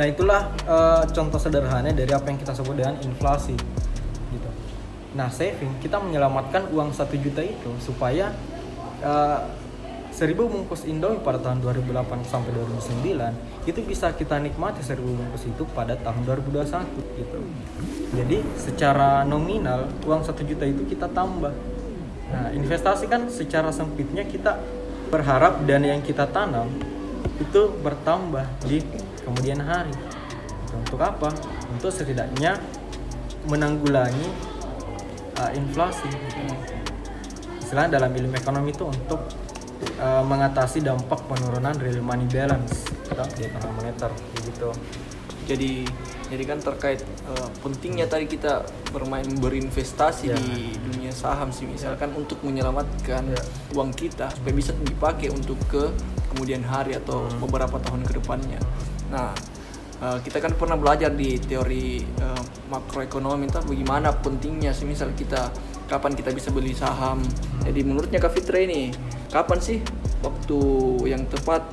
Nah, 0.00 0.08
itulah 0.08 0.48
eh, 0.64 1.02
contoh 1.12 1.36
sederhana 1.36 1.92
dari 1.92 2.08
apa 2.14 2.24
yang 2.30 2.38
kita 2.40 2.56
sebut 2.56 2.72
dengan 2.78 2.96
inflasi. 3.04 3.52
Nah, 5.10 5.26
saving 5.26 5.82
kita 5.82 5.98
menyelamatkan 5.98 6.70
uang 6.70 6.94
1 6.94 7.18
juta 7.18 7.42
itu 7.42 7.70
supaya 7.82 8.30
eh, 9.02 9.40
seribu 10.10 10.50
bungkus 10.50 10.84
Indomie 10.84 11.22
pada 11.22 11.38
tahun 11.38 11.62
2008 11.62 12.26
sampai 12.26 12.50
2009 12.52 13.66
itu 13.70 13.80
bisa 13.86 14.10
kita 14.12 14.36
nikmati 14.42 14.82
seribu 14.82 15.14
bungkus 15.14 15.46
itu 15.46 15.62
pada 15.70 15.94
tahun 15.96 16.26
2021 16.26 16.66
gitu. 17.18 17.38
Jadi 18.18 18.38
secara 18.58 19.22
nominal 19.22 19.86
uang 20.04 20.22
satu 20.26 20.42
juta 20.42 20.66
itu 20.66 20.82
kita 20.90 21.06
tambah. 21.10 21.54
Nah 22.30 22.50
investasi 22.52 23.06
kan 23.06 23.30
secara 23.30 23.70
sempitnya 23.70 24.26
kita 24.26 24.58
berharap 25.10 25.62
dana 25.66 25.94
yang 25.94 26.02
kita 26.02 26.26
tanam 26.30 26.70
itu 27.38 27.72
bertambah 27.80 28.44
di 28.66 28.82
kemudian 29.22 29.62
hari. 29.62 29.94
Untuk 30.74 31.00
apa? 31.02 31.32
Untuk 31.70 31.90
setidaknya 31.90 32.58
menanggulangi 33.46 34.49
uh, 35.40 35.50
inflasi 35.56 36.08
istilahnya 37.60 37.96
dalam 37.96 38.12
ilmu 38.12 38.34
ekonomi 38.36 38.70
itu 38.70 38.84
untuk 38.84 39.20
uh, 39.96 40.24
mengatasi 40.26 40.84
dampak 40.84 41.24
penurunan 41.24 41.72
real 41.80 42.02
money 42.04 42.28
balance 42.28 42.84
atau 43.08 43.24
di 43.34 43.48
ekonomi 43.48 43.72
moneter 43.80 44.10
begitu 44.36 44.68
jadi 45.48 45.72
jadi 46.30 46.44
kan 46.46 46.58
terkait 46.62 47.02
uh, 47.26 47.50
pentingnya 47.58 48.06
tadi 48.06 48.30
kita 48.30 48.62
bermain 48.94 49.26
berinvestasi 49.26 50.30
Ya. 50.30 50.38
di 50.38 50.78
dunia 50.78 51.10
saham 51.10 51.50
sih 51.50 51.66
misalkan 51.66 52.14
untuk 52.14 52.38
menyelamatkan 52.46 53.34
Ya. 53.34 53.42
uang 53.74 53.90
kita 53.90 54.30
supaya 54.30 54.54
bisa 54.54 54.70
dipakai 54.78 55.26
untuk 55.34 55.58
ke 55.66 55.90
kemudian 56.30 56.62
hari 56.62 56.94
atau 56.94 57.26
Hmm. 57.26 57.42
beberapa 57.42 57.82
tahun 57.82 58.06
ke 58.06 58.22
depannya. 58.22 58.62
Nah, 59.10 59.34
uh, 60.02 60.18
kita 60.24 60.40
kan 60.40 60.52
pernah 60.56 60.76
belajar 60.76 61.12
di 61.12 61.36
teori 61.38 62.04
uh, 62.20 62.42
makroekonomi 62.72 63.46
entah 63.46 63.62
bagaimana 63.64 64.10
pentingnya 64.16 64.72
semisal 64.72 65.12
kita 65.14 65.52
kapan 65.86 66.14
kita 66.14 66.30
bisa 66.34 66.48
beli 66.50 66.74
saham. 66.74 67.20
Hmm. 67.22 67.62
Jadi 67.68 67.80
menurutnya 67.84 68.18
Kak 68.18 68.32
Fitra 68.34 68.58
ini 68.62 68.90
kapan 69.30 69.58
sih 69.60 69.78
waktu 70.24 70.60
yang 71.08 71.26
tepat 71.26 71.66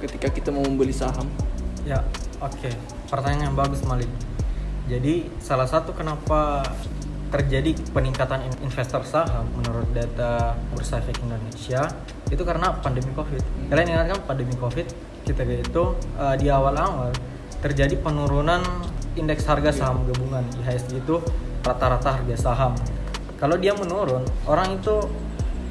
ketika 0.00 0.30
kita 0.30 0.48
mau 0.54 0.62
membeli 0.62 0.94
saham? 0.94 1.26
Ya, 1.82 2.04
oke. 2.38 2.70
Pertanyaan 3.10 3.50
yang 3.50 3.56
bagus, 3.58 3.82
Malik. 3.82 4.10
Jadi, 4.88 5.28
salah 5.40 5.68
satu 5.68 5.92
kenapa 5.92 6.64
terjadi 7.28 7.76
peningkatan 7.92 8.40
in- 8.48 8.60
investor 8.64 9.04
saham 9.04 9.44
menurut 9.52 9.84
data 9.92 10.56
Bursa 10.72 10.96
Efek 10.96 11.20
Indonesia 11.20 11.84
itu 12.32 12.40
karena 12.40 12.72
pandemi 12.80 13.12
Covid. 13.12 13.44
Kalian 13.68 13.88
ingat 13.92 14.06
kan 14.16 14.20
pandemi 14.24 14.56
Covid 14.56 14.88
kita 15.28 15.44
itu 15.44 15.84
eh, 16.16 16.34
di 16.40 16.48
awal-awal 16.48 17.12
terjadi 17.58 17.98
penurunan 17.98 18.62
indeks 19.18 19.42
harga 19.50 19.74
saham 19.74 20.06
gabungan 20.06 20.46
IHSG 20.62 21.02
itu 21.02 21.18
rata-rata 21.66 22.14
harga 22.14 22.36
saham. 22.38 22.72
Kalau 23.38 23.58
dia 23.58 23.74
menurun, 23.74 24.22
orang 24.46 24.78
itu 24.78 24.94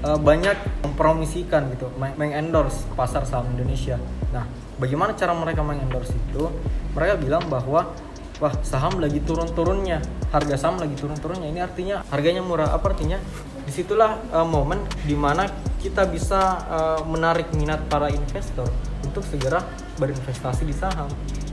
uh, 0.04 0.20
banyak 0.20 0.56
mempromosikan 0.84 1.68
gitu, 1.76 1.92
meng- 2.00 2.16
mengendorse 2.20 2.88
pasar 2.96 3.24
saham 3.24 3.48
Indonesia. 3.56 4.00
Nah, 4.32 4.48
bagaimana 4.80 5.16
cara 5.16 5.32
mereka 5.36 5.64
mengendorse 5.64 6.16
itu? 6.16 6.48
Mereka 6.96 7.20
bilang 7.20 7.44
bahwa 7.48 7.92
wah 8.38 8.54
saham 8.64 9.00
lagi 9.00 9.20
turun-turunnya, 9.24 10.00
harga 10.32 10.56
saham 10.56 10.80
lagi 10.80 10.96
turun-turunnya. 10.96 11.48
Ini 11.52 11.60
artinya 11.64 11.96
harganya 12.12 12.44
murah. 12.44 12.72
Apa 12.72 12.96
artinya? 12.96 13.20
Di 13.68 13.72
situlah 13.76 14.16
uh, 14.32 14.48
momen 14.48 14.80
di 15.04 15.16
mana 15.16 15.44
kita 15.84 16.08
bisa 16.08 16.40
uh, 16.72 17.00
menarik 17.04 17.52
minat 17.52 17.84
para 17.92 18.08
investor 18.08 18.72
untuk 19.04 19.28
segera 19.28 19.60
berinvestasi 20.00 20.64
di 20.64 20.72
saham 20.72 21.12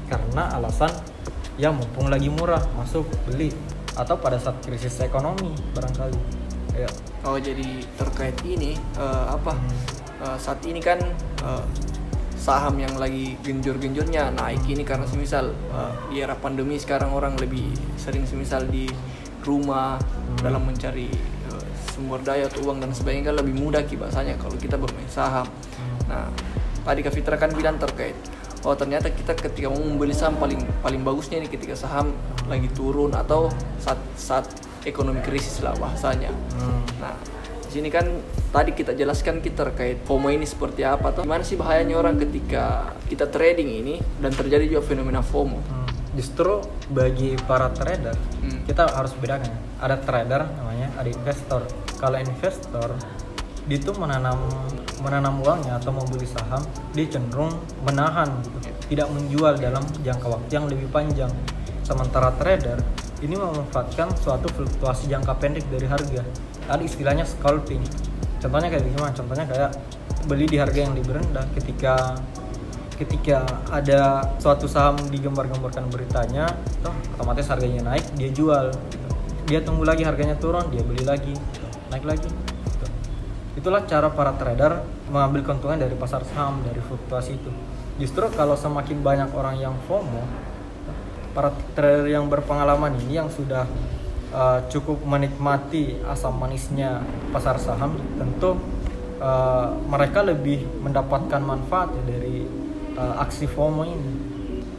karena 0.08 0.52
alasan 0.56 0.90
ya 1.54 1.70
mumpung 1.70 2.10
lagi 2.10 2.26
murah 2.28 2.60
masuk 2.74 3.06
beli 3.28 3.54
atau 3.94 4.18
pada 4.18 4.38
saat 4.42 4.58
krisis 4.66 4.98
ekonomi 5.00 5.54
barangkali. 5.74 6.18
Ya. 6.74 6.90
Oh 7.22 7.38
jadi 7.38 7.86
terkait 7.94 8.34
ini 8.42 8.74
eh, 8.98 9.26
apa 9.30 9.54
eh, 10.18 10.38
saat 10.38 10.58
ini 10.66 10.82
kan 10.82 10.98
eh, 11.46 11.64
saham 12.34 12.76
yang 12.76 12.92
lagi 13.00 13.38
genjor-genjornya 13.40 14.34
naik 14.34 14.66
ini 14.66 14.82
karena 14.82 15.06
semisal 15.06 15.54
eh, 15.54 15.92
di 16.10 16.20
era 16.20 16.34
pandemi 16.34 16.74
sekarang 16.76 17.14
orang 17.14 17.38
lebih 17.38 17.70
sering 17.94 18.26
semisal 18.26 18.66
di 18.66 18.90
rumah 19.46 19.96
dalam 20.42 20.66
mencari 20.66 21.06
eh, 21.48 21.64
sumber 21.94 22.18
daya 22.26 22.50
atau 22.50 22.66
uang 22.66 22.82
dan 22.82 22.90
sebagainya 22.90 23.30
kan 23.30 23.36
lebih 23.38 23.54
mudah 23.54 23.86
ki 23.86 23.94
bahasanya 23.94 24.34
kalau 24.42 24.58
kita 24.58 24.74
bermain 24.74 25.06
saham. 25.06 25.46
Nah 26.10 26.26
tadi 26.82 27.00
Kak 27.06 27.14
Fitra 27.14 27.38
kan 27.38 27.54
bilang 27.54 27.78
terkait 27.78 28.18
oh 28.64 28.74
ternyata 28.74 29.08
kita 29.08 29.36
ketika 29.36 29.68
mau 29.68 29.78
membeli 29.78 30.12
saham 30.12 30.34
paling 30.36 30.60
paling 30.80 31.04
bagusnya 31.04 31.38
ini 31.38 31.48
ketika 31.48 31.76
saham 31.76 32.16
lagi 32.48 32.68
turun 32.72 33.12
atau 33.12 33.52
saat 33.76 34.00
saat 34.16 34.44
ekonomi 34.84 35.20
krisis 35.20 35.60
lah 35.60 35.72
bahasanya. 35.76 36.28
Hmm. 36.56 36.80
Nah, 37.00 37.16
di 37.64 37.70
sini 37.72 37.88
kan 37.88 38.04
tadi 38.48 38.72
kita 38.72 38.92
jelaskan 38.92 39.40
kita 39.40 39.68
terkait 39.68 40.04
FOMO 40.04 40.28
ini 40.28 40.44
seperti 40.44 40.84
apa 40.84 41.12
tuh. 41.12 41.24
Gimana 41.24 41.40
sih 41.40 41.56
bahayanya 41.56 41.96
orang 41.96 42.16
ketika 42.16 42.92
kita 43.04 43.28
trading 43.28 43.68
ini 43.68 43.94
dan 44.20 44.32
terjadi 44.32 44.64
juga 44.68 44.82
fenomena 44.84 45.20
FOMO. 45.20 45.60
Hmm, 45.60 45.88
Justru 46.14 46.60
bagi 46.88 47.34
para 47.44 47.68
trader 47.68 48.14
Hmm. 48.40 48.60
kita 48.64 48.86
harus 48.88 49.12
bedakan. 49.16 49.48
ya. 49.48 49.56
Ada 49.80 49.96
trader 50.00 50.40
namanya, 50.54 50.88
ada 50.96 51.08
investor. 51.08 51.60
Kalau 51.96 52.16
investor 52.16 52.88
dia 53.64 53.80
itu 53.80 53.92
menanam 53.96 54.36
menanam 55.04 55.44
uangnya 55.44 55.76
atau 55.76 55.92
mau 55.92 56.04
beli 56.08 56.24
saham, 56.24 56.64
dia 56.96 57.04
cenderung 57.12 57.52
menahan 57.84 58.26
gitu, 58.40 58.58
tidak 58.88 59.08
menjual 59.12 59.52
dalam 59.60 59.84
jangka 60.00 60.26
waktu 60.26 60.50
yang 60.56 60.66
lebih 60.66 60.88
panjang. 60.88 61.30
Sementara 61.84 62.32
trader 62.40 62.80
ini 63.20 63.36
memanfaatkan 63.36 64.16
suatu 64.16 64.48
fluktuasi 64.56 65.12
jangka 65.12 65.36
pendek 65.36 65.68
dari 65.68 65.84
harga. 65.84 66.24
Ada 66.72 66.80
istilahnya 66.80 67.28
scalping. 67.28 67.84
Contohnya 68.40 68.72
kayak 68.72 68.84
gimana? 68.88 69.12
Contohnya 69.12 69.44
kayak 69.44 69.70
beli 70.24 70.48
di 70.48 70.56
harga 70.56 70.80
yang 70.80 70.96
lebih 70.96 71.20
rendah 71.20 71.44
ketika 71.52 72.16
ketika 72.96 73.42
ada 73.68 74.22
suatu 74.38 74.70
saham 74.70 74.96
digembar-gemborkan 75.10 75.90
beritanya, 75.90 76.46
toh 76.80 76.94
otomatis 77.18 77.50
harganya 77.50 77.94
naik, 77.94 78.06
dia 78.14 78.30
jual. 78.30 78.70
gitu. 78.70 79.08
Dia 79.50 79.60
tunggu 79.60 79.84
lagi 79.84 80.06
harganya 80.06 80.38
turun, 80.38 80.70
dia 80.70 80.80
beli 80.80 81.02
lagi, 81.04 81.34
gitu. 81.34 81.66
naik 81.90 82.06
lagi. 82.06 82.43
Itulah 83.54 83.86
cara 83.86 84.10
para 84.10 84.34
trader 84.34 84.82
mengambil 85.06 85.46
keuntungan 85.46 85.78
dari 85.78 85.94
pasar 85.94 86.26
saham 86.26 86.58
dari 86.66 86.82
fluktuasi 86.82 87.38
itu. 87.38 87.50
Justru 88.02 88.26
kalau 88.34 88.58
semakin 88.58 88.98
banyak 88.98 89.30
orang 89.30 89.54
yang 89.62 89.74
FOMO, 89.86 90.26
para 91.30 91.54
trader 91.78 92.10
yang 92.10 92.26
berpengalaman 92.26 92.98
ini 93.06 93.22
yang 93.22 93.30
sudah 93.30 93.62
uh, 94.34 94.58
cukup 94.66 94.98
menikmati 95.06 96.02
asam 96.10 96.34
manisnya 96.34 97.06
pasar 97.30 97.62
saham, 97.62 97.94
tentu 98.18 98.58
uh, 99.22 99.70
mereka 99.86 100.26
lebih 100.26 100.66
mendapatkan 100.82 101.38
manfaat 101.38 101.94
ya 101.94 102.02
dari 102.10 102.42
uh, 102.98 103.22
aksi 103.22 103.46
FOMO 103.46 103.86
ini. 103.86 104.12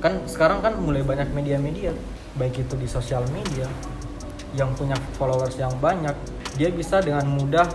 Kan 0.04 0.28
sekarang 0.28 0.60
kan 0.60 0.76
mulai 0.76 1.00
banyak 1.00 1.32
media-media, 1.32 1.96
baik 2.36 2.68
itu 2.68 2.76
di 2.76 2.92
sosial 2.92 3.24
media 3.32 3.72
yang 4.52 4.76
punya 4.76 5.00
followers 5.16 5.56
yang 5.56 5.72
banyak, 5.80 6.16
dia 6.60 6.68
bisa 6.72 7.00
dengan 7.00 7.24
mudah 7.32 7.68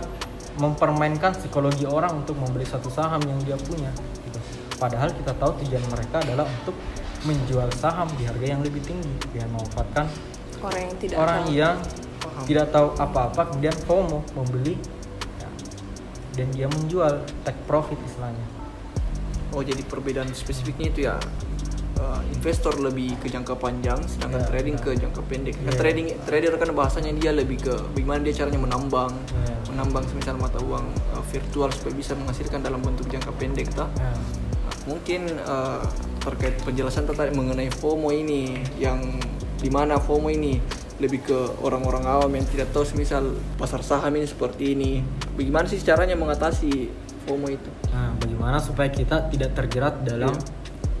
mempermainkan 0.59 1.31
psikologi 1.37 1.87
orang 1.87 2.23
untuk 2.25 2.35
membeli 2.35 2.67
satu 2.67 2.91
saham 2.91 3.21
yang 3.23 3.39
dia 3.45 3.55
punya. 3.55 3.91
gitu. 4.27 4.39
Padahal 4.75 5.13
kita 5.13 5.31
tahu 5.37 5.51
tujuan 5.63 5.83
mereka 5.93 6.19
adalah 6.25 6.43
untuk 6.49 6.75
menjual 7.21 7.69
saham 7.77 8.09
di 8.17 8.25
harga 8.25 8.45
yang 8.57 8.61
lebih 8.65 8.81
tinggi 8.81 9.13
dengan 9.29 9.53
memanfaatkan 9.53 10.09
orang 10.61 10.81
yang 10.81 10.95
tidak 10.97 11.17
orang 11.21 11.41
tahu. 11.45 11.53
yang 11.53 11.75
tidak 12.45 12.67
tahu 12.73 12.87
apa-apa 12.97 13.41
kemudian 13.53 13.77
FOMO 13.85 14.19
membeli 14.33 14.75
ya, 15.37 15.49
dan 16.37 16.47
dia 16.49 16.67
menjual 16.69 17.13
take 17.45 17.61
profit 17.69 17.97
istilahnya. 18.01 18.45
Oh 19.53 19.61
jadi 19.61 19.83
perbedaan 19.85 20.33
spesifiknya 20.33 20.87
itu 20.89 20.99
ya 21.05 21.21
uh, 21.99 22.21
investor 22.29 22.77
lebih 22.77 23.17
ke 23.17 23.27
jangka 23.27 23.55
panjang, 23.55 23.99
sedangkan 24.03 24.41
Ya, 24.41 24.47
trading 24.47 24.75
ya. 24.75 24.83
ke 24.83 24.91
jangka 24.97 25.21
pendek. 25.25 25.53
Kan 25.57 25.65
Ya. 25.67 25.73
trading 25.75 26.07
trader 26.23 26.53
kan 26.55 26.69
bahasanya 26.71 27.11
dia 27.13 27.31
lebih 27.31 27.57
ke 27.59 27.73
bagaimana 27.91 28.21
dia 28.21 28.35
caranya 28.37 28.59
menambang, 28.59 29.11
Ya. 29.33 29.55
menambang 29.67 30.05
semisal 30.07 30.35
mata 30.35 30.59
uang 30.59 30.85
uh, 31.11 31.23
virtual 31.27 31.67
supaya 31.71 31.93
bisa 31.93 32.13
menghasilkan 32.13 32.61
dalam 32.61 32.79
bentuk 32.79 33.07
jangka 33.07 33.31
pendek, 33.35 33.67
tah? 33.71 33.89
Ya. 33.95 34.11
Nah, 34.11 34.19
mungkin 34.87 35.27
uh, 35.41 35.83
terkait 36.19 36.55
penjelasan 36.61 37.03
tadi 37.03 37.33
mengenai 37.33 37.69
FOMO 37.71 38.09
ini 38.09 38.55
yang 38.77 39.01
di 39.57 39.69
mana 39.69 39.97
FOMO 39.97 40.29
ini 40.29 40.57
lebih 40.97 41.21
ke 41.23 41.39
orang-orang 41.59 42.05
awam 42.05 42.29
yang 42.31 42.45
tidak 42.45 42.69
tahu 42.69 42.85
semisal 42.85 43.25
pasar 43.57 43.81
saham 43.81 44.13
ini 44.13 44.25
seperti 44.25 44.73
ini 44.73 45.01
bagaimana 45.33 45.65
sih 45.65 45.81
caranya 45.81 46.13
mengatasi 46.13 46.93
FOMO 47.25 47.49
itu 47.49 47.69
Nah, 47.89 48.13
bagaimana 48.15 48.57
supaya 48.57 48.85
kita 48.87 49.25
tidak 49.27 49.53
terjerat 49.55 50.01
dalam 50.01 50.29
Iya. 50.31 50.45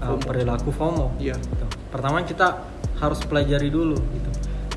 Uh, 0.01 0.17
perilaku 0.17 0.73
FOMO? 0.73 1.15
Iya. 1.21 1.37
Gitu. 1.37 1.65
Pertama 1.93 2.25
kita 2.25 2.65
harus 2.99 3.21
pelajari 3.25 3.69
dulu 3.69 3.97
gitu. 3.97 4.29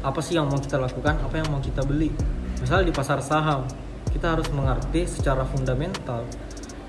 Apa 0.04 0.20
sih 0.20 0.36
yang 0.36 0.48
mau 0.48 0.60
kita 0.60 0.76
lakukan? 0.76 1.20
Apa 1.24 1.40
yang 1.40 1.48
mau 1.48 1.60
kita 1.60 1.80
beli? 1.84 2.12
Misal 2.60 2.84
di 2.84 2.92
pasar 2.92 3.20
saham, 3.24 3.64
kita 4.12 4.36
harus 4.36 4.48
mengerti 4.52 5.08
secara 5.08 5.44
fundamental 5.44 6.24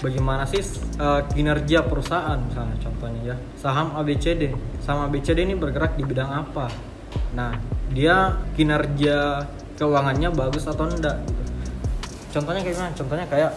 bagaimana 0.06 0.44
sih 0.46 0.62
uh, 1.00 1.24
kinerja 1.32 1.82
perusahaan 1.88 2.38
misalnya 2.38 2.78
contohnya 2.78 3.22
ya. 3.34 3.36
Saham 3.58 3.96
ABCD. 3.98 4.54
Saham 4.84 5.08
ABCD 5.10 5.48
ini 5.48 5.56
bergerak 5.56 5.96
di 5.96 6.04
bidang 6.04 6.30
apa? 6.30 6.70
Nah, 7.34 7.56
dia 7.92 8.36
kinerja 8.54 9.48
keuangannya 9.80 10.32
bagus 10.32 10.68
atau 10.68 10.88
enggak 10.88 11.20
gitu. 11.26 11.42
Contohnya 12.36 12.62
kayak 12.64 12.76
gimana? 12.76 12.92
Contohnya 12.96 13.26
kayak 13.28 13.52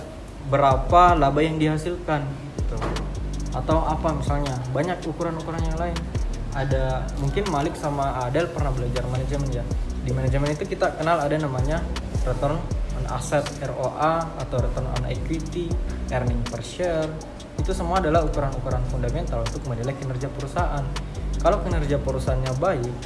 berapa 0.48 1.02
laba 1.18 1.40
yang 1.42 1.58
dihasilkan 1.58 2.22
gitu. 2.56 2.76
Atau 3.54 3.84
apa 3.84 4.12
misalnya 4.12 4.54
banyak 4.72 4.98
ukuran-ukuran 5.06 5.62
yang 5.64 5.78
lain. 5.78 5.98
Ada 6.56 7.06
mungkin 7.22 7.44
Malik 7.52 7.76
sama 7.78 8.18
Adel 8.24 8.50
pernah 8.50 8.72
belajar 8.72 9.04
manajemen 9.06 9.48
ya. 9.52 9.64
Di 10.02 10.10
manajemen 10.10 10.52
itu 10.52 10.64
kita 10.64 10.96
kenal 10.96 11.20
ada 11.20 11.36
namanya 11.36 11.84
return 12.24 12.56
on 12.98 13.04
asset 13.12 13.44
ROA 13.62 14.26
atau 14.42 14.56
return 14.58 14.86
on 14.96 15.04
equity 15.06 15.70
earning 16.10 16.40
per 16.48 16.64
share. 16.64 17.08
Itu 17.60 17.76
semua 17.76 18.00
adalah 18.00 18.24
ukuran-ukuran 18.26 18.82
fundamental 18.88 19.44
untuk 19.44 19.62
menilai 19.68 19.94
kinerja 19.94 20.30
perusahaan. 20.32 20.84
Kalau 21.38 21.62
kinerja 21.62 22.02
perusahaannya 22.02 22.54
baik 22.58 22.96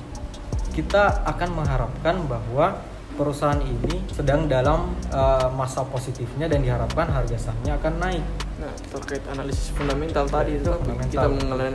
kita 0.72 1.28
akan 1.28 1.48
mengharapkan 1.52 2.24
bahwa 2.24 2.80
perusahaan 3.14 3.60
ini 3.60 4.02
sedang 4.08 4.48
dalam 4.48 4.96
uh, 5.12 5.48
masa 5.52 5.84
positifnya 5.84 6.48
dan 6.48 6.64
diharapkan 6.64 7.08
harga 7.08 7.36
sahamnya 7.38 7.76
akan 7.76 7.94
naik. 8.00 8.24
Nah, 8.62 8.72
terkait 8.94 9.22
analisis 9.28 9.74
fundamental 9.74 10.24
tadi 10.30 10.56
itu 10.56 10.70
Fundamental. 10.70 11.10
kita 11.10 11.28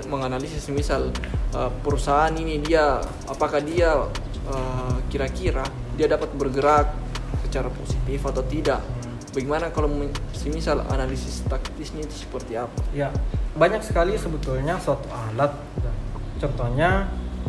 menganalisis 0.08 0.72
misal 0.72 1.12
uh, 1.54 1.72
perusahaan 1.84 2.32
ini 2.34 2.64
dia 2.64 3.02
apakah 3.28 3.60
dia 3.62 4.08
uh, 4.50 4.96
kira-kira 5.12 5.66
dia 5.98 6.08
dapat 6.10 6.32
bergerak 6.34 6.94
secara 7.46 7.70
positif 7.72 8.20
atau 8.26 8.44
tidak. 8.46 8.82
Bagaimana 9.34 9.70
kalau 9.70 9.90
semisal 10.34 10.82
analisis 10.90 11.46
taktisnya 11.46 12.02
itu 12.02 12.26
seperti 12.26 12.58
apa? 12.58 12.74
Ya, 12.90 13.14
banyak 13.54 13.86
sekali 13.86 14.18
sebetulnya 14.18 14.82
suatu 14.82 15.06
alat. 15.14 15.54
Contohnya 16.42 17.06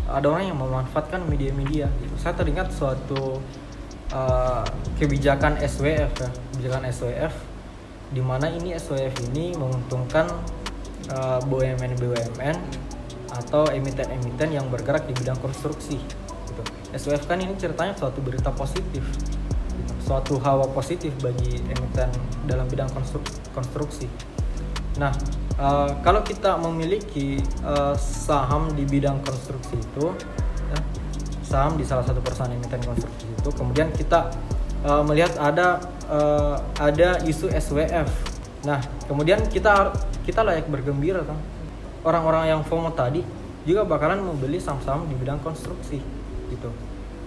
ada 0.08 0.26
orang 0.28 0.48
yang 0.48 0.58
memanfaatkan 0.60 1.24
media-media. 1.28 1.88
gitu. 2.00 2.14
Saya 2.16 2.36
teringat 2.36 2.72
suatu 2.72 3.40
uh, 4.12 4.64
kebijakan 4.96 5.60
SWF 5.60 6.12
ya, 6.18 6.30
kebijakan 6.54 6.82
SWF 6.92 7.34
di 8.08 8.22
mana 8.24 8.48
ini 8.48 8.72
SWF 8.72 9.14
ini 9.32 9.52
menguntungkan 9.56 10.32
uh, 11.12 11.40
BUMN 11.44 11.92
BUMN 12.00 12.56
atau 13.28 13.68
emiten-emiten 13.68 14.48
yang 14.56 14.66
bergerak 14.72 15.04
di 15.04 15.14
bidang 15.14 15.36
konstruksi. 15.38 16.00
Gitu. 16.48 16.62
SWF 16.96 17.28
kan 17.28 17.38
ini 17.38 17.52
ceritanya 17.60 17.92
suatu 17.94 18.24
berita 18.24 18.48
positif, 18.50 19.04
gitu. 19.04 19.92
suatu 20.00 20.40
hawa 20.40 20.64
positif 20.72 21.12
bagi 21.20 21.60
emiten 21.68 22.08
dalam 22.48 22.64
bidang 22.66 22.88
konstruk- 22.96 23.28
konstruksi. 23.52 24.08
Nah, 24.96 25.12
eh, 25.60 25.90
kalau 26.00 26.24
kita 26.24 26.56
memiliki 26.58 27.38
eh, 27.44 27.94
saham 28.00 28.72
di 28.72 28.88
bidang 28.88 29.20
konstruksi 29.22 29.76
itu, 29.76 30.06
ya, 30.72 30.78
saham 31.48 31.80
di 31.80 31.84
salah 31.88 32.04
satu 32.04 32.20
perusahaan 32.20 32.52
emiten 32.52 32.84
konstruksi 32.84 33.24
itu, 33.24 33.50
kemudian 33.56 33.88
kita 33.96 34.28
eh, 34.84 35.02
melihat 35.08 35.32
ada 35.40 35.80
eh, 36.12 36.56
ada 36.76 37.08
isu 37.24 37.48
SWF. 37.48 38.08
Nah, 38.68 38.84
kemudian 39.08 39.40
kita 39.48 39.96
kita 40.28 40.44
layak 40.44 40.68
bergembira 40.68 41.24
kan. 41.24 41.40
Orang-orang 42.04 42.52
yang 42.52 42.60
FOMO 42.62 42.92
tadi 42.92 43.24
juga 43.64 43.88
bakalan 43.88 44.20
membeli 44.20 44.60
saham-saham 44.60 45.08
di 45.08 45.16
bidang 45.16 45.40
konstruksi 45.40 45.98
gitu. 46.52 46.70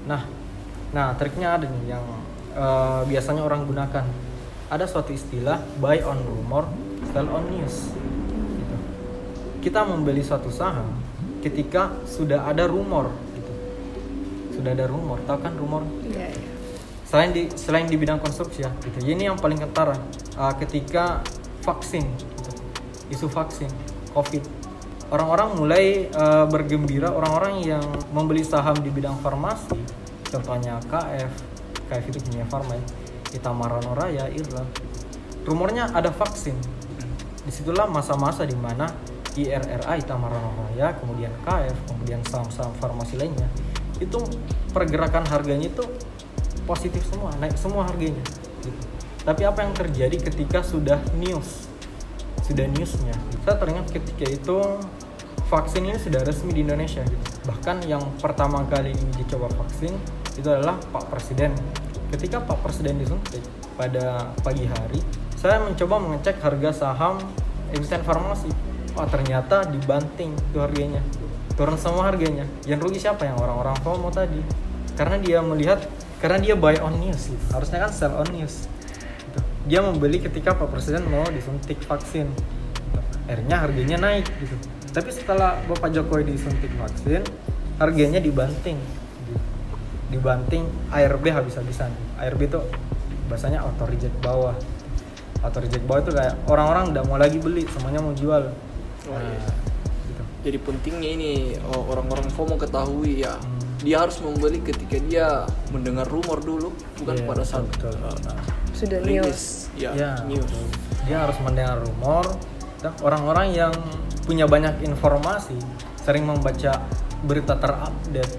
Nah, 0.05 0.25
nah 0.93 1.13
triknya 1.17 1.57
ada 1.57 1.65
nih 1.65 1.97
yang 1.97 2.05
eh, 2.53 3.01
biasanya 3.09 3.41
orang 3.41 3.65
gunakan. 3.65 4.05
Ada 4.71 4.87
suatu 4.87 5.11
istilah 5.11 5.59
buy 5.83 5.99
on 6.05 6.19
rumor, 6.23 6.63
sell 7.11 7.27
on 7.27 7.43
news. 7.51 7.91
Gitu. 8.55 8.75
Kita 9.67 9.83
membeli 9.83 10.23
suatu 10.23 10.47
saham 10.47 10.95
ketika 11.41 11.91
sudah 12.07 12.47
ada 12.47 12.69
rumor. 12.69 13.11
Sudah 14.61 14.77
ada 14.77 14.85
rumor, 14.85 15.17
tahu 15.25 15.41
kan 15.41 15.57
rumor? 15.57 15.81
Iya, 16.05 16.29
iya. 16.29 16.49
Selain 17.09 17.33
di 17.33 17.49
selain 17.57 17.89
di 17.89 17.97
bidang 17.97 18.21
konstruksi 18.21 18.61
ya, 18.61 18.69
gitu. 18.85 19.01
Ini 19.01 19.33
yang 19.33 19.37
paling 19.41 19.57
kentara 19.57 19.97
uh, 20.37 20.53
ketika 20.53 21.25
vaksin, 21.65 22.05
gitu. 22.13 22.51
isu 23.09 23.25
vaksin 23.25 23.73
COVID. 24.13 24.45
Orang-orang 25.09 25.57
mulai 25.57 26.13
uh, 26.13 26.45
bergembira, 26.45 27.09
orang-orang 27.09 27.65
yang 27.65 27.81
membeli 28.13 28.45
saham 28.45 28.77
di 28.85 28.93
bidang 28.93 29.17
farmasi, 29.25 29.81
contohnya 30.29 30.77
KF, 30.85 31.33
KF 31.89 32.05
itu 32.13 32.19
kimia 32.29 32.45
farma 32.45 32.77
ya, 32.77 32.85
Itamarano 33.33 33.97
Raya, 33.97 34.29
Irla. 34.29 34.61
Rumornya 35.41 35.89
ada 35.89 36.13
vaksin. 36.13 36.53
Di 37.41 37.49
situlah 37.49 37.89
masa-masa 37.89 38.45
di 38.45 38.53
mana 38.53 38.85
IRRA, 39.33 39.97
Itamarano 39.97 40.53
Raya, 40.69 40.93
kemudian 41.01 41.33
KF, 41.49 41.77
kemudian 41.89 42.21
saham-saham 42.29 42.71
farmasi 42.77 43.17
lainnya, 43.17 43.49
itu 44.01 44.19
pergerakan 44.73 45.23
harganya 45.29 45.69
itu 45.69 45.85
positif 46.65 47.05
semua, 47.07 47.29
naik 47.37 47.53
semua 47.55 47.85
harganya. 47.85 48.25
Gitu. 48.65 48.81
Tapi 49.21 49.41
apa 49.45 49.61
yang 49.61 49.73
terjadi 49.77 50.17
ketika 50.17 50.65
sudah 50.65 50.97
news, 51.21 51.69
sudah 52.41 52.65
newsnya? 52.65 53.13
Saya 53.45 53.61
teringat 53.61 53.93
ketika 53.93 54.25
itu 54.25 54.57
vaksin 55.51 55.85
ini 55.85 55.99
sudah 56.01 56.25
resmi 56.25 56.51
di 56.57 56.65
Indonesia. 56.65 57.05
Gitu. 57.05 57.25
Bahkan 57.45 57.85
yang 57.85 58.01
pertama 58.17 58.65
kali 58.65 58.97
uji 58.97 59.23
coba 59.29 59.51
vaksin 59.61 59.93
itu 60.33 60.47
adalah 60.49 60.79
Pak 60.89 61.13
Presiden. 61.13 61.53
Ketika 62.09 62.41
Pak 62.43 62.65
Presiden 62.65 62.99
disuntik 62.99 63.43
pada 63.77 64.31
pagi 64.43 64.67
hari, 64.67 64.99
saya 65.37 65.61
mencoba 65.63 66.01
mengecek 66.01 66.41
harga 66.41 66.71
saham 66.71 67.21
emiten 67.71 68.01
farmasi. 68.03 68.51
Wah 68.91 69.07
ternyata 69.07 69.63
dibanting 69.71 70.35
itu 70.35 70.57
harganya, 70.59 70.99
turun 71.61 71.77
semua 71.77 72.09
harganya. 72.09 72.49
Yang 72.65 72.79
rugi 72.89 72.99
siapa? 73.05 73.21
Yang 73.21 73.37
orang-orang 73.45 73.77
FOMO 73.85 74.09
tadi. 74.09 74.41
Karena 74.97 75.21
dia 75.21 75.45
melihat, 75.45 75.85
karena 76.17 76.41
dia 76.41 76.57
buy 76.57 76.81
on 76.81 76.97
news. 76.97 77.29
Gitu. 77.29 77.45
Harusnya 77.53 77.85
kan 77.85 77.93
sell 77.93 78.17
on 78.17 78.25
news. 78.33 78.65
Gitu. 79.21 79.39
Dia 79.69 79.85
membeli 79.85 80.17
ketika 80.17 80.57
Pak 80.57 80.73
Presiden 80.73 81.05
mau 81.05 81.21
disuntik 81.29 81.77
vaksin. 81.85 82.33
Gitu. 82.33 82.99
Akhirnya 83.29 83.61
harganya 83.61 83.97
naik 84.01 84.25
gitu. 84.41 84.57
Tapi 84.89 85.13
setelah 85.13 85.61
Bapak 85.69 85.93
Jokowi 85.93 86.33
disuntik 86.33 86.73
vaksin, 86.81 87.21
harganya 87.77 88.17
dibanting. 88.17 88.81
Gitu. 89.29 89.39
Dibanting 90.17 90.65
ARB 90.89 91.29
habis-habisan. 91.29 91.93
ARB 92.17 92.41
itu 92.41 92.57
bahasanya 93.29 93.61
auto 93.61 93.85
reject 93.85 94.17
bawah. 94.25 94.57
Auto 95.45 95.61
reject 95.61 95.85
bawah 95.85 96.01
itu 96.01 96.09
kayak 96.09 96.41
orang-orang 96.49 96.89
udah 96.89 97.03
mau 97.05 97.21
lagi 97.21 97.37
beli, 97.37 97.69
semuanya 97.69 98.01
mau 98.01 98.17
jual. 98.17 98.49
Oh, 99.13 99.21
iya. 99.21 99.37
Nah. 99.37 99.70
Jadi 100.41 100.57
pentingnya 100.57 101.09
ini 101.13 101.31
oh, 101.69 101.85
orang-orang 101.93 102.25
FOMO 102.33 102.57
ketahui 102.57 103.21
ya. 103.21 103.37
Hmm. 103.37 103.61
Dia 103.81 104.05
harus 104.05 104.17
membeli 104.21 104.61
ketika 104.61 104.97
dia 105.01 105.27
mendengar 105.73 106.05
rumor 106.05 106.37
dulu, 106.37 106.69
bukan 107.01 107.17
Iya, 107.17 107.25
pada 107.25 107.43
saat 107.45 107.65
betul, 107.65 107.93
uh. 107.97 108.13
Sudah 108.77 109.01
rilis. 109.01 109.25
news. 109.25 109.41
Ya, 109.77 109.89
Ya, 109.93 110.11
news. 110.25 110.45
dia 111.05 111.17
harus 111.25 111.37
mendengar 111.41 111.81
rumor 111.81 112.25
dan 112.81 112.93
orang-orang 113.01 113.53
yang 113.53 113.73
punya 114.25 114.45
banyak 114.45 114.85
informasi 114.85 115.57
sering 115.97 116.25
membaca 116.25 116.81
berita 117.25 117.53
terupdate 117.57 118.37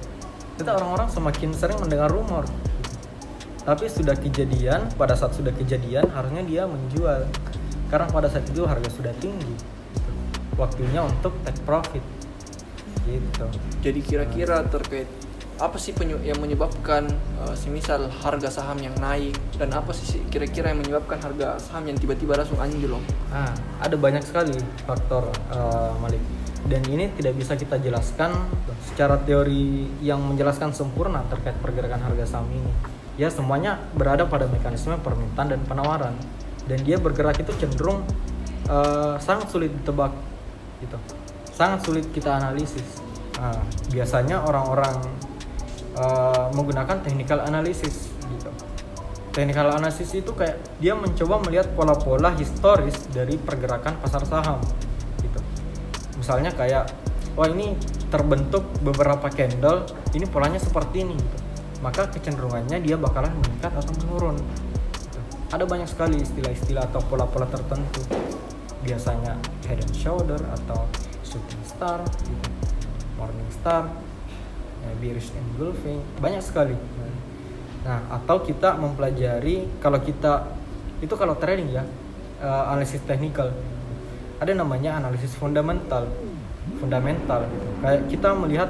kita 0.58 0.70
orang-orang 0.74 1.10
semakin 1.10 1.50
sering 1.54 1.78
mendengar 1.78 2.10
rumor 2.10 2.46
tapi 3.62 3.86
sudah 3.86 4.14
kejadian 4.18 4.90
pada 4.98 5.14
saat 5.14 5.34
sudah 5.34 5.54
kejadian 5.54 6.06
harusnya 6.10 6.42
dia 6.42 6.62
menjual 6.66 7.26
karena 7.86 8.06
pada 8.10 8.26
saat 8.26 8.46
itu 8.50 8.66
harga 8.66 8.90
sudah 8.90 9.14
tinggi 9.22 9.54
waktunya 10.56 11.00
untuk 11.04 11.32
take 11.44 11.60
profit 11.64 12.04
gitu 13.02 13.46
Jadi 13.82 14.00
kira-kira 14.04 14.62
terkait 14.66 15.10
apa 15.62 15.78
sih 15.78 15.94
penyu- 15.94 16.22
yang 16.26 16.42
menyebabkan 16.42 17.06
uh, 17.38 17.54
semisal 17.54 18.10
harga 18.10 18.50
saham 18.50 18.82
yang 18.82 18.94
naik 18.98 19.36
dan 19.60 19.70
apa 19.70 19.94
sih 19.94 20.18
kira-kira 20.26 20.74
yang 20.74 20.82
menyebabkan 20.82 21.22
harga 21.22 21.60
saham 21.62 21.86
yang 21.86 21.94
tiba-tiba 21.94 22.34
langsung 22.34 22.58
anjlok? 22.58 22.98
Nah, 23.30 23.52
ada 23.78 23.94
banyak 23.94 24.26
sekali 24.26 24.58
faktor 24.88 25.30
uh, 25.54 25.94
Malik. 26.02 26.18
Dan 26.62 26.82
ini 26.86 27.10
tidak 27.14 27.38
bisa 27.38 27.58
kita 27.58 27.78
jelaskan 27.78 28.34
secara 28.86 29.18
teori 29.22 29.86
yang 30.02 30.22
menjelaskan 30.22 30.70
sempurna 30.74 31.26
terkait 31.30 31.58
pergerakan 31.58 32.10
harga 32.10 32.38
saham 32.38 32.50
ini. 32.50 32.72
Ya, 33.18 33.30
semuanya 33.30 33.82
berada 33.94 34.26
pada 34.26 34.50
mekanisme 34.50 34.94
permintaan 34.98 35.52
dan 35.52 35.60
penawaran. 35.62 36.14
Dan 36.66 36.78
dia 36.86 36.98
bergerak 36.98 37.38
itu 37.42 37.50
cenderung 37.58 38.02
uh, 38.66 39.14
sangat 39.18 39.50
sulit 39.50 39.74
ditebak 39.82 40.14
gitu. 40.82 40.98
Sangat 41.54 41.86
sulit 41.86 42.10
kita 42.10 42.34
analisis. 42.42 42.98
Nah, 43.38 43.62
biasanya 43.94 44.42
orang-orang 44.42 44.98
uh, 45.94 46.50
menggunakan 46.52 47.00
technical 47.06 47.42
analysis 47.46 48.10
gitu 48.28 48.50
technical 49.32 49.72
analysis 49.72 50.12
itu 50.12 50.30
kayak 50.36 50.60
dia 50.78 50.92
mencoba 50.92 51.40
melihat 51.42 51.72
pola-pola 51.72 52.36
historis 52.36 52.94
dari 53.10 53.40
pergerakan 53.40 53.96
pasar 53.98 54.22
saham 54.28 54.60
gitu. 55.24 55.40
Misalnya 56.20 56.52
kayak 56.52 56.92
wah 57.32 57.48
ini 57.48 57.74
terbentuk 58.12 58.68
beberapa 58.84 59.32
candle, 59.32 59.88
ini 60.12 60.28
polanya 60.28 60.60
seperti 60.60 61.08
ini 61.08 61.16
gitu. 61.16 61.36
Maka 61.80 62.12
kecenderungannya 62.12 62.78
dia 62.84 62.94
bakalan 63.00 63.32
meningkat 63.40 63.72
atau 63.72 63.92
menurun. 64.04 64.36
gitu. 65.00 65.18
Ada 65.50 65.64
banyak 65.64 65.88
sekali 65.88 66.20
istilah-istilah 66.20 66.92
atau 66.92 67.00
pola-pola 67.08 67.48
tertentu. 67.48 68.04
Biasanya 68.82 69.38
head 69.66 69.78
and 69.78 69.94
shoulder 69.94 70.38
atau 70.52 70.86
shooting 71.22 71.62
star 71.64 72.02
gitu. 72.02 72.48
Morning 73.16 73.50
star, 73.54 73.86
ya, 74.82 74.90
bearish 74.98 75.30
engulfing, 75.32 76.02
banyak 76.18 76.42
sekali. 76.42 76.74
Nah, 77.86 77.98
atau 78.10 78.42
kita 78.42 78.78
mempelajari 78.78 79.66
kalau 79.78 80.02
kita 80.02 80.50
itu 81.02 81.14
kalau 81.14 81.34
trading 81.38 81.70
ya, 81.70 81.82
eh, 82.42 82.62
analisis 82.70 83.02
teknikal 83.06 83.50
ada 84.42 84.58
namanya 84.58 84.98
analisis 84.98 85.38
fundamental 85.38 86.10
fundamental 86.82 87.46
gitu. 87.46 87.68
kayak 87.78 88.00
kita 88.10 88.28
melihat 88.34 88.68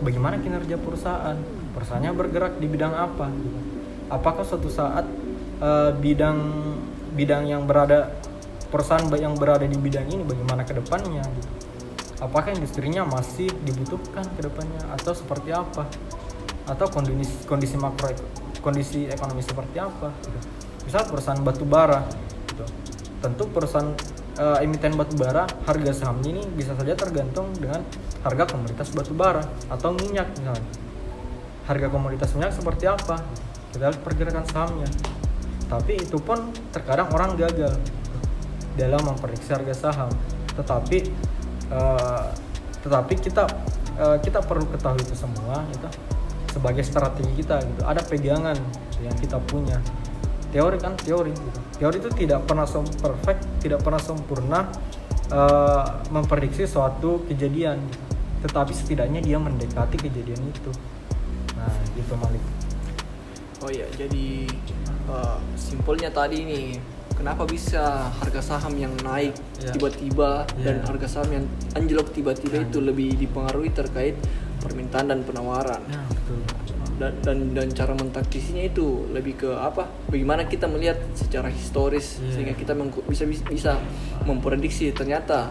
bagaimana 0.00 0.40
kinerja 0.40 0.80
perusahaan 0.80 1.36
perusahaannya 1.76 2.12
bergerak 2.16 2.56
di 2.56 2.64
bidang 2.64 2.96
apa 2.96 3.28
gitu. 3.28 3.58
apakah 4.08 4.44
suatu 4.48 4.72
saat 4.72 5.04
eh, 5.60 5.92
bidang 6.00 6.40
bidang 7.12 7.44
yang 7.44 7.68
berada 7.68 8.16
perusahaan 8.70 9.02
yang 9.18 9.34
berada 9.34 9.66
di 9.66 9.74
bidang 9.74 10.06
ini 10.06 10.22
bagaimana 10.22 10.62
ke 10.62 10.78
depannya 10.78 11.26
gitu. 11.26 11.50
Apakah 12.22 12.54
industrinya 12.54 13.02
masih 13.02 13.50
dibutuhkan 13.66 14.22
ke 14.38 14.40
depannya 14.46 14.80
atau 14.94 15.12
seperti 15.12 15.50
apa? 15.50 15.84
Atau 16.70 16.86
kondisi 16.88 17.34
kondisi 17.44 17.74
makro 17.74 18.14
kondisi 18.60 19.08
ekonomi 19.08 19.40
seperti 19.40 19.80
apa 19.80 20.12
gitu. 20.20 20.38
misal 20.84 21.08
perusahaan 21.08 21.40
batu 21.40 21.64
bara 21.64 22.04
gitu. 22.44 22.64
tentu 23.24 23.48
perusahaan 23.48 23.96
eh, 24.36 24.64
emiten 24.64 24.92
batu 25.00 25.16
bara 25.16 25.48
harga 25.64 25.92
sahamnya 25.96 26.36
ini 26.36 26.42
bisa 26.52 26.76
saja 26.76 26.92
tergantung 26.92 27.56
dengan 27.56 27.80
harga 28.20 28.44
komoditas 28.52 28.92
batu 28.92 29.16
bara 29.16 29.42
atau 29.72 29.96
minyak 29.96 30.28
misalnya. 30.36 30.68
Harga 31.64 31.86
komoditas 31.88 32.34
minyak 32.36 32.52
seperti 32.52 32.84
apa? 32.84 33.16
Kita 33.72 33.76
lihat 33.80 33.96
pergerakan 34.02 34.44
sahamnya. 34.44 34.88
Tapi 35.70 36.02
itu 36.02 36.18
pun 36.18 36.50
terkadang 36.74 37.08
orang 37.14 37.38
gagal 37.38 37.78
dalam 38.78 39.02
memprediksi 39.06 39.50
harga 39.50 39.74
saham. 39.74 40.10
Tetapi 40.54 40.98
eh, 41.70 42.26
tetapi 42.80 43.14
kita 43.18 43.44
eh, 43.98 44.18
kita 44.22 44.42
perlu 44.44 44.66
ketahui 44.70 45.02
itu 45.02 45.14
semua 45.14 45.64
itu 45.70 45.88
sebagai 46.50 46.82
strategi 46.82 47.32
kita 47.40 47.62
gitu. 47.62 47.80
Ada 47.86 48.02
pegangan 48.04 48.56
gitu, 48.58 49.00
yang 49.06 49.16
kita 49.18 49.38
punya. 49.42 49.78
Teori 50.50 50.82
kan 50.82 50.98
teori 50.98 51.30
gitu. 51.30 51.60
teori 51.78 51.96
itu 52.02 52.10
tidak 52.26 52.42
pernah 52.42 52.66
perfect 52.98 53.46
tidak 53.62 53.86
pernah 53.86 54.02
sempurna 54.02 54.60
eh, 55.30 55.86
memprediksi 56.10 56.66
suatu 56.66 57.24
kejadian. 57.26 57.78
Gitu. 57.86 58.08
tetapi 58.40 58.72
setidaknya 58.72 59.20
dia 59.20 59.36
mendekati 59.36 60.00
kejadian 60.00 60.40
itu. 60.48 60.72
Nah 61.60 61.76
gitu 61.92 62.16
Malik. 62.16 62.40
Oh 63.60 63.68
iya, 63.68 63.84
jadi 63.92 64.48
uh, 65.04 65.36
simpelnya 65.52 66.08
tadi 66.08 66.48
nih, 66.48 66.66
kenapa 67.20 67.44
bisa 67.44 68.08
harga 68.10 68.40
saham 68.40 68.72
yang 68.74 68.92
naik 69.00 69.36
Iya. 69.60 69.76
tiba-tiba 69.76 70.48
dan 70.58 70.80
Iya. 70.80 70.88
harga 70.88 71.06
saham 71.06 71.30
yang 71.30 71.44
anjlok 71.74 72.08
tiba-tiba 72.10 72.56
Nah. 72.56 72.66
itu 72.66 72.78
lebih 72.80 73.12
dipengaruhi 73.14 73.70
terkait 73.70 74.16
permintaan 74.58 75.08
dan 75.08 75.20
penawaran. 75.22 75.80
ya 75.86 76.00
betul 76.08 76.40
Dan, 77.00 77.16
dan 77.24 77.38
dan 77.56 77.68
cara 77.72 77.96
mentaktisinya 77.96 78.60
itu 78.62 79.08
lebih 79.08 79.32
ke 79.38 79.48
apa? 79.48 79.88
Bagaimana 80.04 80.44
kita 80.44 80.68
melihat 80.68 81.00
secara 81.14 81.48
historis 81.48 82.20
Iya. 82.20 82.28
sehingga 82.30 82.52
kita 82.52 82.72
bisa 83.04 83.24
bisa 83.24 83.72
memprediksi 84.24 84.92
ternyata 84.92 85.48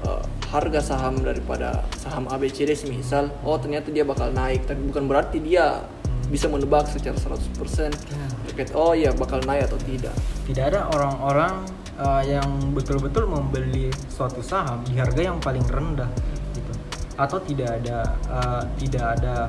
uh, 0.00 0.24
harga 0.48 0.80
saham 0.80 1.20
daripada 1.20 1.84
saham 1.96 2.24
ABCD 2.26 2.72
misal, 2.86 3.28
oh 3.42 3.56
ternyata 3.56 3.92
dia 3.92 4.04
bakal 4.04 4.32
naik, 4.32 4.64
tapi 4.64 4.88
bukan 4.88 5.04
berarti 5.04 5.36
dia 5.40 5.84
bisa 6.26 6.50
menebak 6.50 6.90
secara 6.90 7.14
100% 7.14 7.94
Ya. 7.94 8.26
terkait 8.50 8.70
oh 8.74 8.92
iya 8.96 9.14
bakal 9.14 9.38
naik 9.46 9.70
atau 9.70 9.78
tidak. 9.82 10.14
tidak 10.46 10.64
ada 10.74 10.80
orang-orang 10.90 11.66
uh, 11.98 12.22
yang 12.22 12.46
betul-betul 12.74 13.26
membeli 13.30 13.90
suatu 14.10 14.42
saham 14.42 14.82
di 14.86 14.96
harga 14.98 15.22
yang 15.22 15.38
paling 15.38 15.64
rendah 15.66 16.08
gitu 16.54 16.72
atau 17.16 17.38
tidak 17.42 17.80
ada 17.82 17.98
uh, 18.28 18.62
tidak 18.76 19.04
ada 19.20 19.48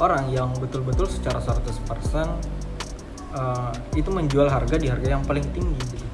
orang 0.00 0.26
yang 0.30 0.50
betul-betul 0.58 1.06
secara 1.06 1.38
100% 1.38 1.86
uh, 3.34 3.70
itu 3.94 4.10
menjual 4.10 4.50
harga 4.50 4.74
di 4.74 4.90
harga 4.90 5.08
yang 5.18 5.22
paling 5.22 5.46
tinggi 5.54 5.78
gitu. 5.94 6.06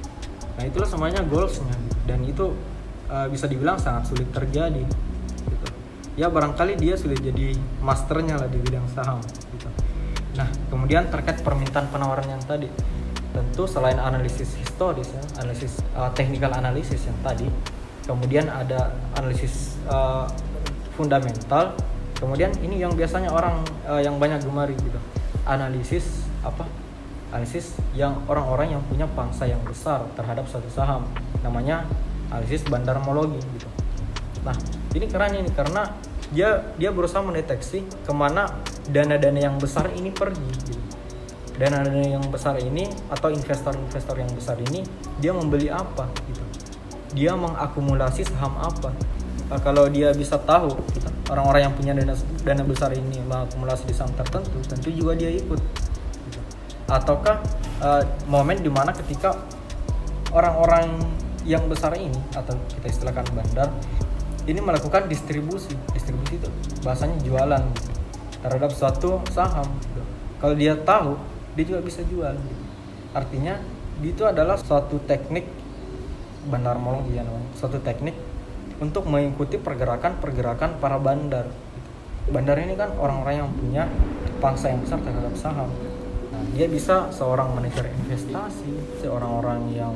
Nah, 0.60 0.68
itulah 0.68 0.88
semuanya 0.88 1.24
goalsnya 1.24 1.72
gitu. 1.72 1.96
dan 2.04 2.20
itu 2.28 2.44
uh, 3.08 3.26
bisa 3.32 3.48
dibilang 3.48 3.80
sangat 3.80 4.12
sulit 4.12 4.28
terjadi 4.28 4.84
gitu. 5.48 5.66
Ya 6.20 6.28
barangkali 6.28 6.76
dia 6.76 7.00
sudah 7.00 7.16
jadi 7.16 7.56
masternya 7.80 8.36
lah 8.36 8.48
di 8.50 8.60
bidang 8.60 8.84
saham. 8.92 9.24
Nah, 10.38 10.46
kemudian 10.70 11.10
terkait 11.10 11.42
permintaan 11.42 11.90
penawaran 11.90 12.26
yang 12.30 12.42
tadi, 12.46 12.70
tentu 13.34 13.66
selain 13.66 13.98
analisis 13.98 14.54
historis 14.58 15.10
ya, 15.10 15.22
analisis 15.42 15.82
uh, 15.94 16.10
technical 16.14 16.50
analisis 16.54 17.02
yang 17.06 17.18
tadi, 17.22 17.46
kemudian 18.06 18.46
ada 18.46 18.94
analisis 19.18 19.78
uh, 19.90 20.26
fundamental, 20.94 21.74
kemudian 22.18 22.54
ini 22.62 22.82
yang 22.82 22.94
biasanya 22.94 23.30
orang 23.30 23.62
uh, 23.86 24.02
yang 24.02 24.18
banyak 24.18 24.42
gemari 24.42 24.74
gitu, 24.78 24.98
analisis 25.46 26.26
apa? 26.46 26.66
Analisis 27.30 27.78
yang 27.94 28.18
orang-orang 28.26 28.74
yang 28.74 28.82
punya 28.90 29.06
pangsa 29.06 29.46
yang 29.46 29.62
besar 29.62 30.02
terhadap 30.18 30.46
suatu 30.50 30.66
saham, 30.70 31.06
namanya 31.46 31.86
analisis 32.30 32.66
bandarmologi 32.66 33.38
gitu. 33.38 33.68
Nah, 34.42 34.56
ini 34.94 35.06
keren 35.06 35.38
ini 35.38 35.50
karena 35.54 35.94
dia 36.30 36.62
dia 36.78 36.90
berusaha 36.94 37.22
mendeteksi 37.22 37.82
ke 38.06 38.12
mana 38.14 38.46
dana-dana 38.86 39.38
yang 39.38 39.56
besar 39.58 39.90
ini 39.94 40.14
pergi. 40.14 40.46
Gitu. 40.66 40.82
Dana-dana 41.58 42.00
yang 42.00 42.24
besar 42.30 42.56
ini 42.62 42.88
atau 43.10 43.28
investor-investor 43.28 44.16
yang 44.16 44.30
besar 44.32 44.56
ini 44.62 44.86
dia 45.18 45.34
membeli 45.34 45.68
apa 45.68 46.08
gitu. 46.30 46.42
Dia 47.14 47.34
mengakumulasi 47.34 48.22
saham 48.30 48.54
apa. 48.62 48.94
Nah, 49.50 49.58
kalau 49.58 49.90
dia 49.90 50.14
bisa 50.14 50.38
tahu 50.38 50.70
gitu, 50.94 51.10
orang-orang 51.26 51.66
yang 51.66 51.74
punya 51.74 51.92
dana 51.98 52.14
dana 52.46 52.62
besar 52.62 52.94
ini 52.94 53.18
mengakumulasi 53.26 53.90
di 53.90 53.94
saham 53.94 54.14
tertentu, 54.14 54.54
tentu 54.70 54.94
juga 54.94 55.18
dia 55.18 55.34
ikut. 55.34 55.58
gitu. 56.30 56.40
Ataukah 56.86 57.42
eh, 57.82 58.02
momen 58.30 58.62
di 58.62 58.70
mana 58.70 58.94
ketika 58.94 59.34
orang-orang 60.30 61.02
yang 61.42 61.66
besar 61.66 61.96
ini 61.98 62.16
atau 62.36 62.54
kita 62.78 62.86
istilahkan 62.92 63.26
bandar 63.34 63.68
ini 64.50 64.58
melakukan 64.58 65.06
distribusi 65.06 65.78
distribusi 65.94 66.42
itu 66.42 66.50
bahasanya 66.82 67.16
jualan 67.22 67.62
terhadap 68.42 68.70
suatu 68.74 69.22
saham. 69.30 69.68
Kalau 70.42 70.54
dia 70.58 70.74
tahu 70.74 71.14
dia 71.54 71.64
juga 71.70 71.80
bisa 71.86 72.02
jual. 72.02 72.34
Artinya 73.14 73.62
itu 74.00 74.24
adalah 74.26 74.56
suatu 74.58 74.98
teknik 75.04 75.44
bandarmologi 76.48 77.20
ya 77.20 77.22
namanya 77.22 77.52
suatu 77.52 77.76
teknik 77.84 78.16
untuk 78.80 79.04
mengikuti 79.04 79.60
pergerakan-pergerakan 79.60 80.80
para 80.80 80.96
bandar. 80.96 81.52
Bandar 82.32 82.56
ini 82.58 82.74
kan 82.74 82.96
orang-orang 82.96 83.44
yang 83.44 83.50
punya 83.52 83.84
pangsa 84.40 84.72
yang 84.72 84.80
besar 84.80 85.04
terhadap 85.04 85.36
saham. 85.36 85.68
Nah, 86.32 86.42
dia 86.56 86.64
bisa 86.64 87.12
seorang 87.12 87.52
manajer 87.52 87.92
investasi 87.92 89.04
seorang 89.04 89.44
orang 89.44 89.60
yang 89.76 89.92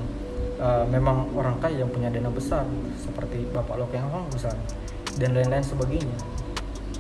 uh, 0.59 0.85
memang 0.89 1.31
orang 1.35 1.57
kaya 1.59 1.83
yang 1.83 1.91
punya 1.91 2.11
dana 2.11 2.31
besar 2.31 2.67
seperti 2.99 3.47
Bapak 3.51 3.79
Lo 3.79 3.87
Keng 3.91 4.07
Hong 4.11 4.27
misalnya 4.31 4.65
dan 5.19 5.31
lain-lain 5.35 5.63
sebagainya. 5.63 6.19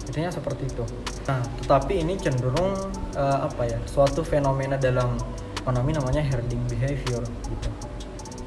Intinya 0.05 0.31
seperti 0.31 0.69
itu. 0.71 0.85
Nah 1.27 1.41
tetapi 1.65 2.05
ini 2.05 2.15
cenderung 2.21 2.77
uh, 3.17 3.39
apa 3.49 3.63
ya 3.67 3.79
suatu 3.89 4.23
fenomena 4.23 4.79
dalam 4.79 5.17
ekonomi 5.59 5.97
namanya 5.97 6.23
herding 6.23 6.63
behavior 6.71 7.25
gitu. 7.25 7.71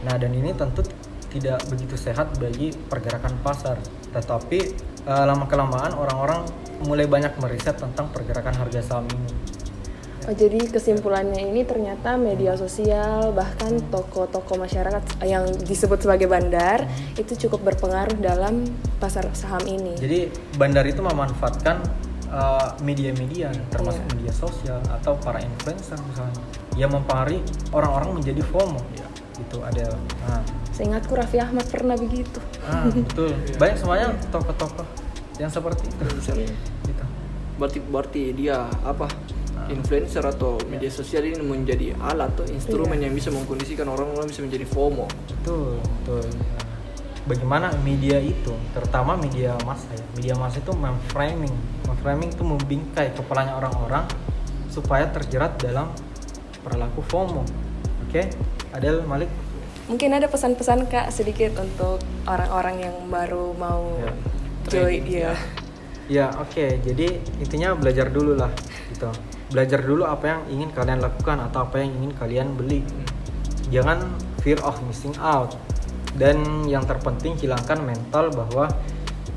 Nah 0.06 0.16
dan 0.16 0.32
ini 0.32 0.54
tentu 0.54 0.86
tidak 1.28 1.60
begitu 1.68 2.00
sehat 2.00 2.32
bagi 2.40 2.72
pergerakan 2.72 3.36
pasar. 3.44 3.76
Tetapi 4.16 4.60
uh, 5.10 5.26
lama 5.28 5.46
kelamaan 5.50 5.92
orang-orang 5.98 6.48
mulai 6.88 7.10
banyak 7.10 7.34
meriset 7.42 7.76
tentang 7.76 8.08
pergerakan 8.14 8.54
harga 8.54 8.86
saham 8.86 9.10
ini 9.10 9.57
jadi 10.36 10.60
kesimpulannya 10.68 11.40
ini 11.40 11.64
ternyata 11.64 12.20
media 12.20 12.60
sosial 12.60 13.32
bahkan 13.32 13.80
toko-toko 13.88 14.60
masyarakat 14.60 15.24
yang 15.24 15.48
disebut 15.64 16.04
sebagai 16.04 16.28
bandar 16.28 16.84
itu 17.16 17.48
cukup 17.48 17.72
berpengaruh 17.72 18.20
dalam 18.20 18.68
pasar 19.00 19.24
saham 19.32 19.64
ini. 19.64 19.96
Jadi 19.96 20.28
bandar 20.60 20.84
itu 20.84 21.00
memanfaatkan 21.00 21.80
uh, 22.28 22.76
media-media 22.84 23.56
termasuk 23.72 24.04
Iya. 24.04 24.12
media 24.20 24.34
sosial 24.36 24.80
atau 24.92 25.16
para 25.16 25.40
influencer 25.40 25.96
misalnya 25.96 26.36
yang 26.76 26.92
mempengaruhi 26.92 27.40
orang-orang 27.72 28.20
menjadi 28.20 28.42
FOMO 28.52 28.82
ya. 29.00 29.08
Itu 29.38 29.64
ada. 29.64 29.96
Nah, 30.28 30.42
Seingatku 30.76 31.14
Raffi 31.16 31.40
Ahmad 31.40 31.66
pernah 31.72 31.96
begitu. 31.96 32.44
ah, 32.68 32.84
betul. 32.90 33.32
Banyak 33.62 33.78
semuanya 33.80 34.12
tokoh-tokoh 34.30 34.86
yang 35.40 35.50
seperti 35.50 35.88
itu. 35.88 36.06
Gitu. 36.84 37.06
Berarti 37.58 37.80
berarti 37.80 38.22
dia 38.36 38.68
apa? 38.84 39.08
Influencer 39.70 40.24
atau 40.24 40.58
media 40.68 40.92
sosial 40.92 41.28
ini 41.28 41.40
menjadi 41.44 41.96
alat 42.00 42.34
atau 42.36 42.46
instrumen 42.48 43.00
yang 43.00 43.14
bisa 43.14 43.30
mengkondisikan 43.30 43.88
orang-orang 43.88 44.28
bisa 44.28 44.42
menjadi 44.44 44.66
FOMO. 44.68 45.06
Betul, 45.28 45.80
betul. 45.82 46.26
Bagaimana 47.28 47.76
media 47.84 48.24
itu, 48.24 48.56
terutama 48.72 49.20
media 49.20 49.52
massa 49.68 49.92
ya. 49.92 50.06
Media 50.16 50.34
massa 50.40 50.64
itu 50.64 50.72
memframing, 50.72 51.52
memframing 51.84 52.32
itu 52.32 52.44
membingkai 52.44 53.12
kepalanya 53.12 53.60
orang-orang 53.60 54.08
supaya 54.72 55.12
terjerat 55.12 55.60
dalam 55.60 55.92
perilaku 56.64 57.04
FOMO. 57.04 57.44
Oke, 58.08 58.32
Adel 58.72 59.04
Malik. 59.04 59.28
Mungkin 59.88 60.16
ada 60.16 60.28
pesan-pesan 60.28 60.88
Kak 60.88 61.12
sedikit 61.16 61.56
untuk 61.60 62.04
orang-orang 62.28 62.88
yang 62.88 62.96
baru 63.08 63.56
mau 63.56 63.96
Ya, 64.00 64.12
join 64.68 65.04
trading, 65.04 65.06
ya. 65.08 65.34
Ya, 66.08 66.28
oke. 66.40 66.80
Jadi 66.84 67.20
intinya 67.44 67.76
belajar 67.76 68.08
dulu 68.08 68.36
lah, 68.36 68.52
gitu. 68.92 69.12
Belajar 69.48 69.80
dulu 69.80 70.04
apa 70.04 70.26
yang 70.28 70.42
ingin 70.52 70.70
kalian 70.76 71.00
lakukan 71.00 71.40
atau 71.40 71.64
apa 71.64 71.80
yang 71.80 71.92
ingin 72.02 72.12
kalian 72.16 72.48
beli. 72.56 72.84
Jangan 73.72 74.04
fear 74.44 74.60
of 74.64 74.76
missing 74.86 75.16
out. 75.20 75.56
Dan 76.18 76.66
yang 76.66 76.84
terpenting 76.84 77.38
hilangkan 77.38 77.78
mental 77.84 78.34
bahwa 78.34 78.68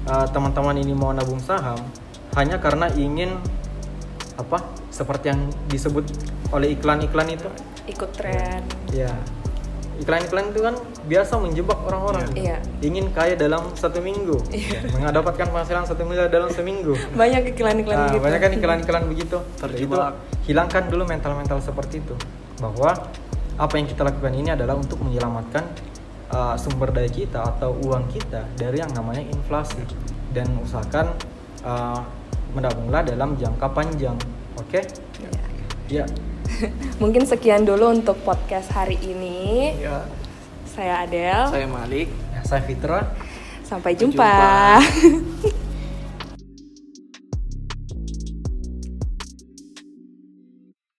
uh, 0.08 0.26
teman-teman 0.32 0.80
ini 0.80 0.96
mau 0.96 1.12
nabung 1.12 1.42
saham 1.42 1.76
hanya 2.38 2.56
karena 2.56 2.88
ingin 2.96 3.36
apa 4.40 4.64
seperti 4.88 5.34
yang 5.34 5.50
disebut 5.68 6.08
oleh 6.50 6.72
iklan-iklan 6.72 7.36
itu. 7.36 7.50
Ikut 7.84 8.10
tren. 8.16 8.64
Ya 8.90 9.12
iklan-iklan 10.00 10.48
itu 10.48 10.60
kan 10.64 10.74
biasa 11.04 11.32
menjebak 11.36 11.78
orang-orang 11.84 12.24
Iya. 12.32 12.56
ingin 12.80 13.12
kaya 13.12 13.36
dalam 13.36 13.68
satu 13.76 14.00
minggu 14.00 14.40
mendapatkan 14.96 15.46
penghasilan 15.46 15.84
satu 15.84 16.02
miliar 16.08 16.32
dalam 16.32 16.48
seminggu 16.48 16.96
banyak 17.12 17.52
iklan-iklan 17.52 17.96
Nah, 18.00 18.08
gitu 18.08 18.18
banyak 18.24 18.40
kan 18.40 18.50
iklan-iklan 18.56 19.02
begitu. 19.06 19.36
Terjebak. 19.60 20.16
Itu 20.16 20.48
hilangkan 20.48 20.88
dulu 20.88 21.04
mental-mental 21.04 21.60
seperti 21.60 22.00
itu. 22.00 22.16
Bahwa 22.58 22.96
apa 23.60 23.74
yang 23.76 23.84
kita 23.84 24.02
lakukan 24.02 24.32
ini 24.32 24.48
adalah 24.50 24.72
untuk 24.72 24.96
menyelamatkan 25.04 25.68
uh, 26.32 26.56
sumber 26.56 26.88
daya 26.90 27.12
kita 27.12 27.44
atau 27.44 27.76
uang 27.76 28.08
kita 28.08 28.48
dari 28.56 28.80
yang 28.80 28.88
namanya 28.96 29.20
inflasi 29.20 29.84
dan 30.32 30.48
usahakan 30.58 31.12
uh, 31.60 32.00
menabunglah 32.56 33.04
dalam 33.04 33.36
jangka 33.36 33.68
panjang. 33.70 34.16
Oke? 34.56 34.80
Ya. 35.90 36.06
mungkin 37.02 37.24
sekian 37.24 37.64
dulu 37.64 37.90
untuk 37.92 38.20
podcast 38.22 38.70
hari 38.72 38.96
ini 39.02 39.78
Ya, 39.80 40.04
saya 40.68 41.04
Adel 41.04 41.48
saya 41.50 41.66
Malik. 41.66 42.08
Ya, 42.32 42.40
saya 42.46 42.62
Fitra. 42.64 43.12
sampai 43.66 43.92
Sampai 43.92 43.92
jumpa. 43.94 44.34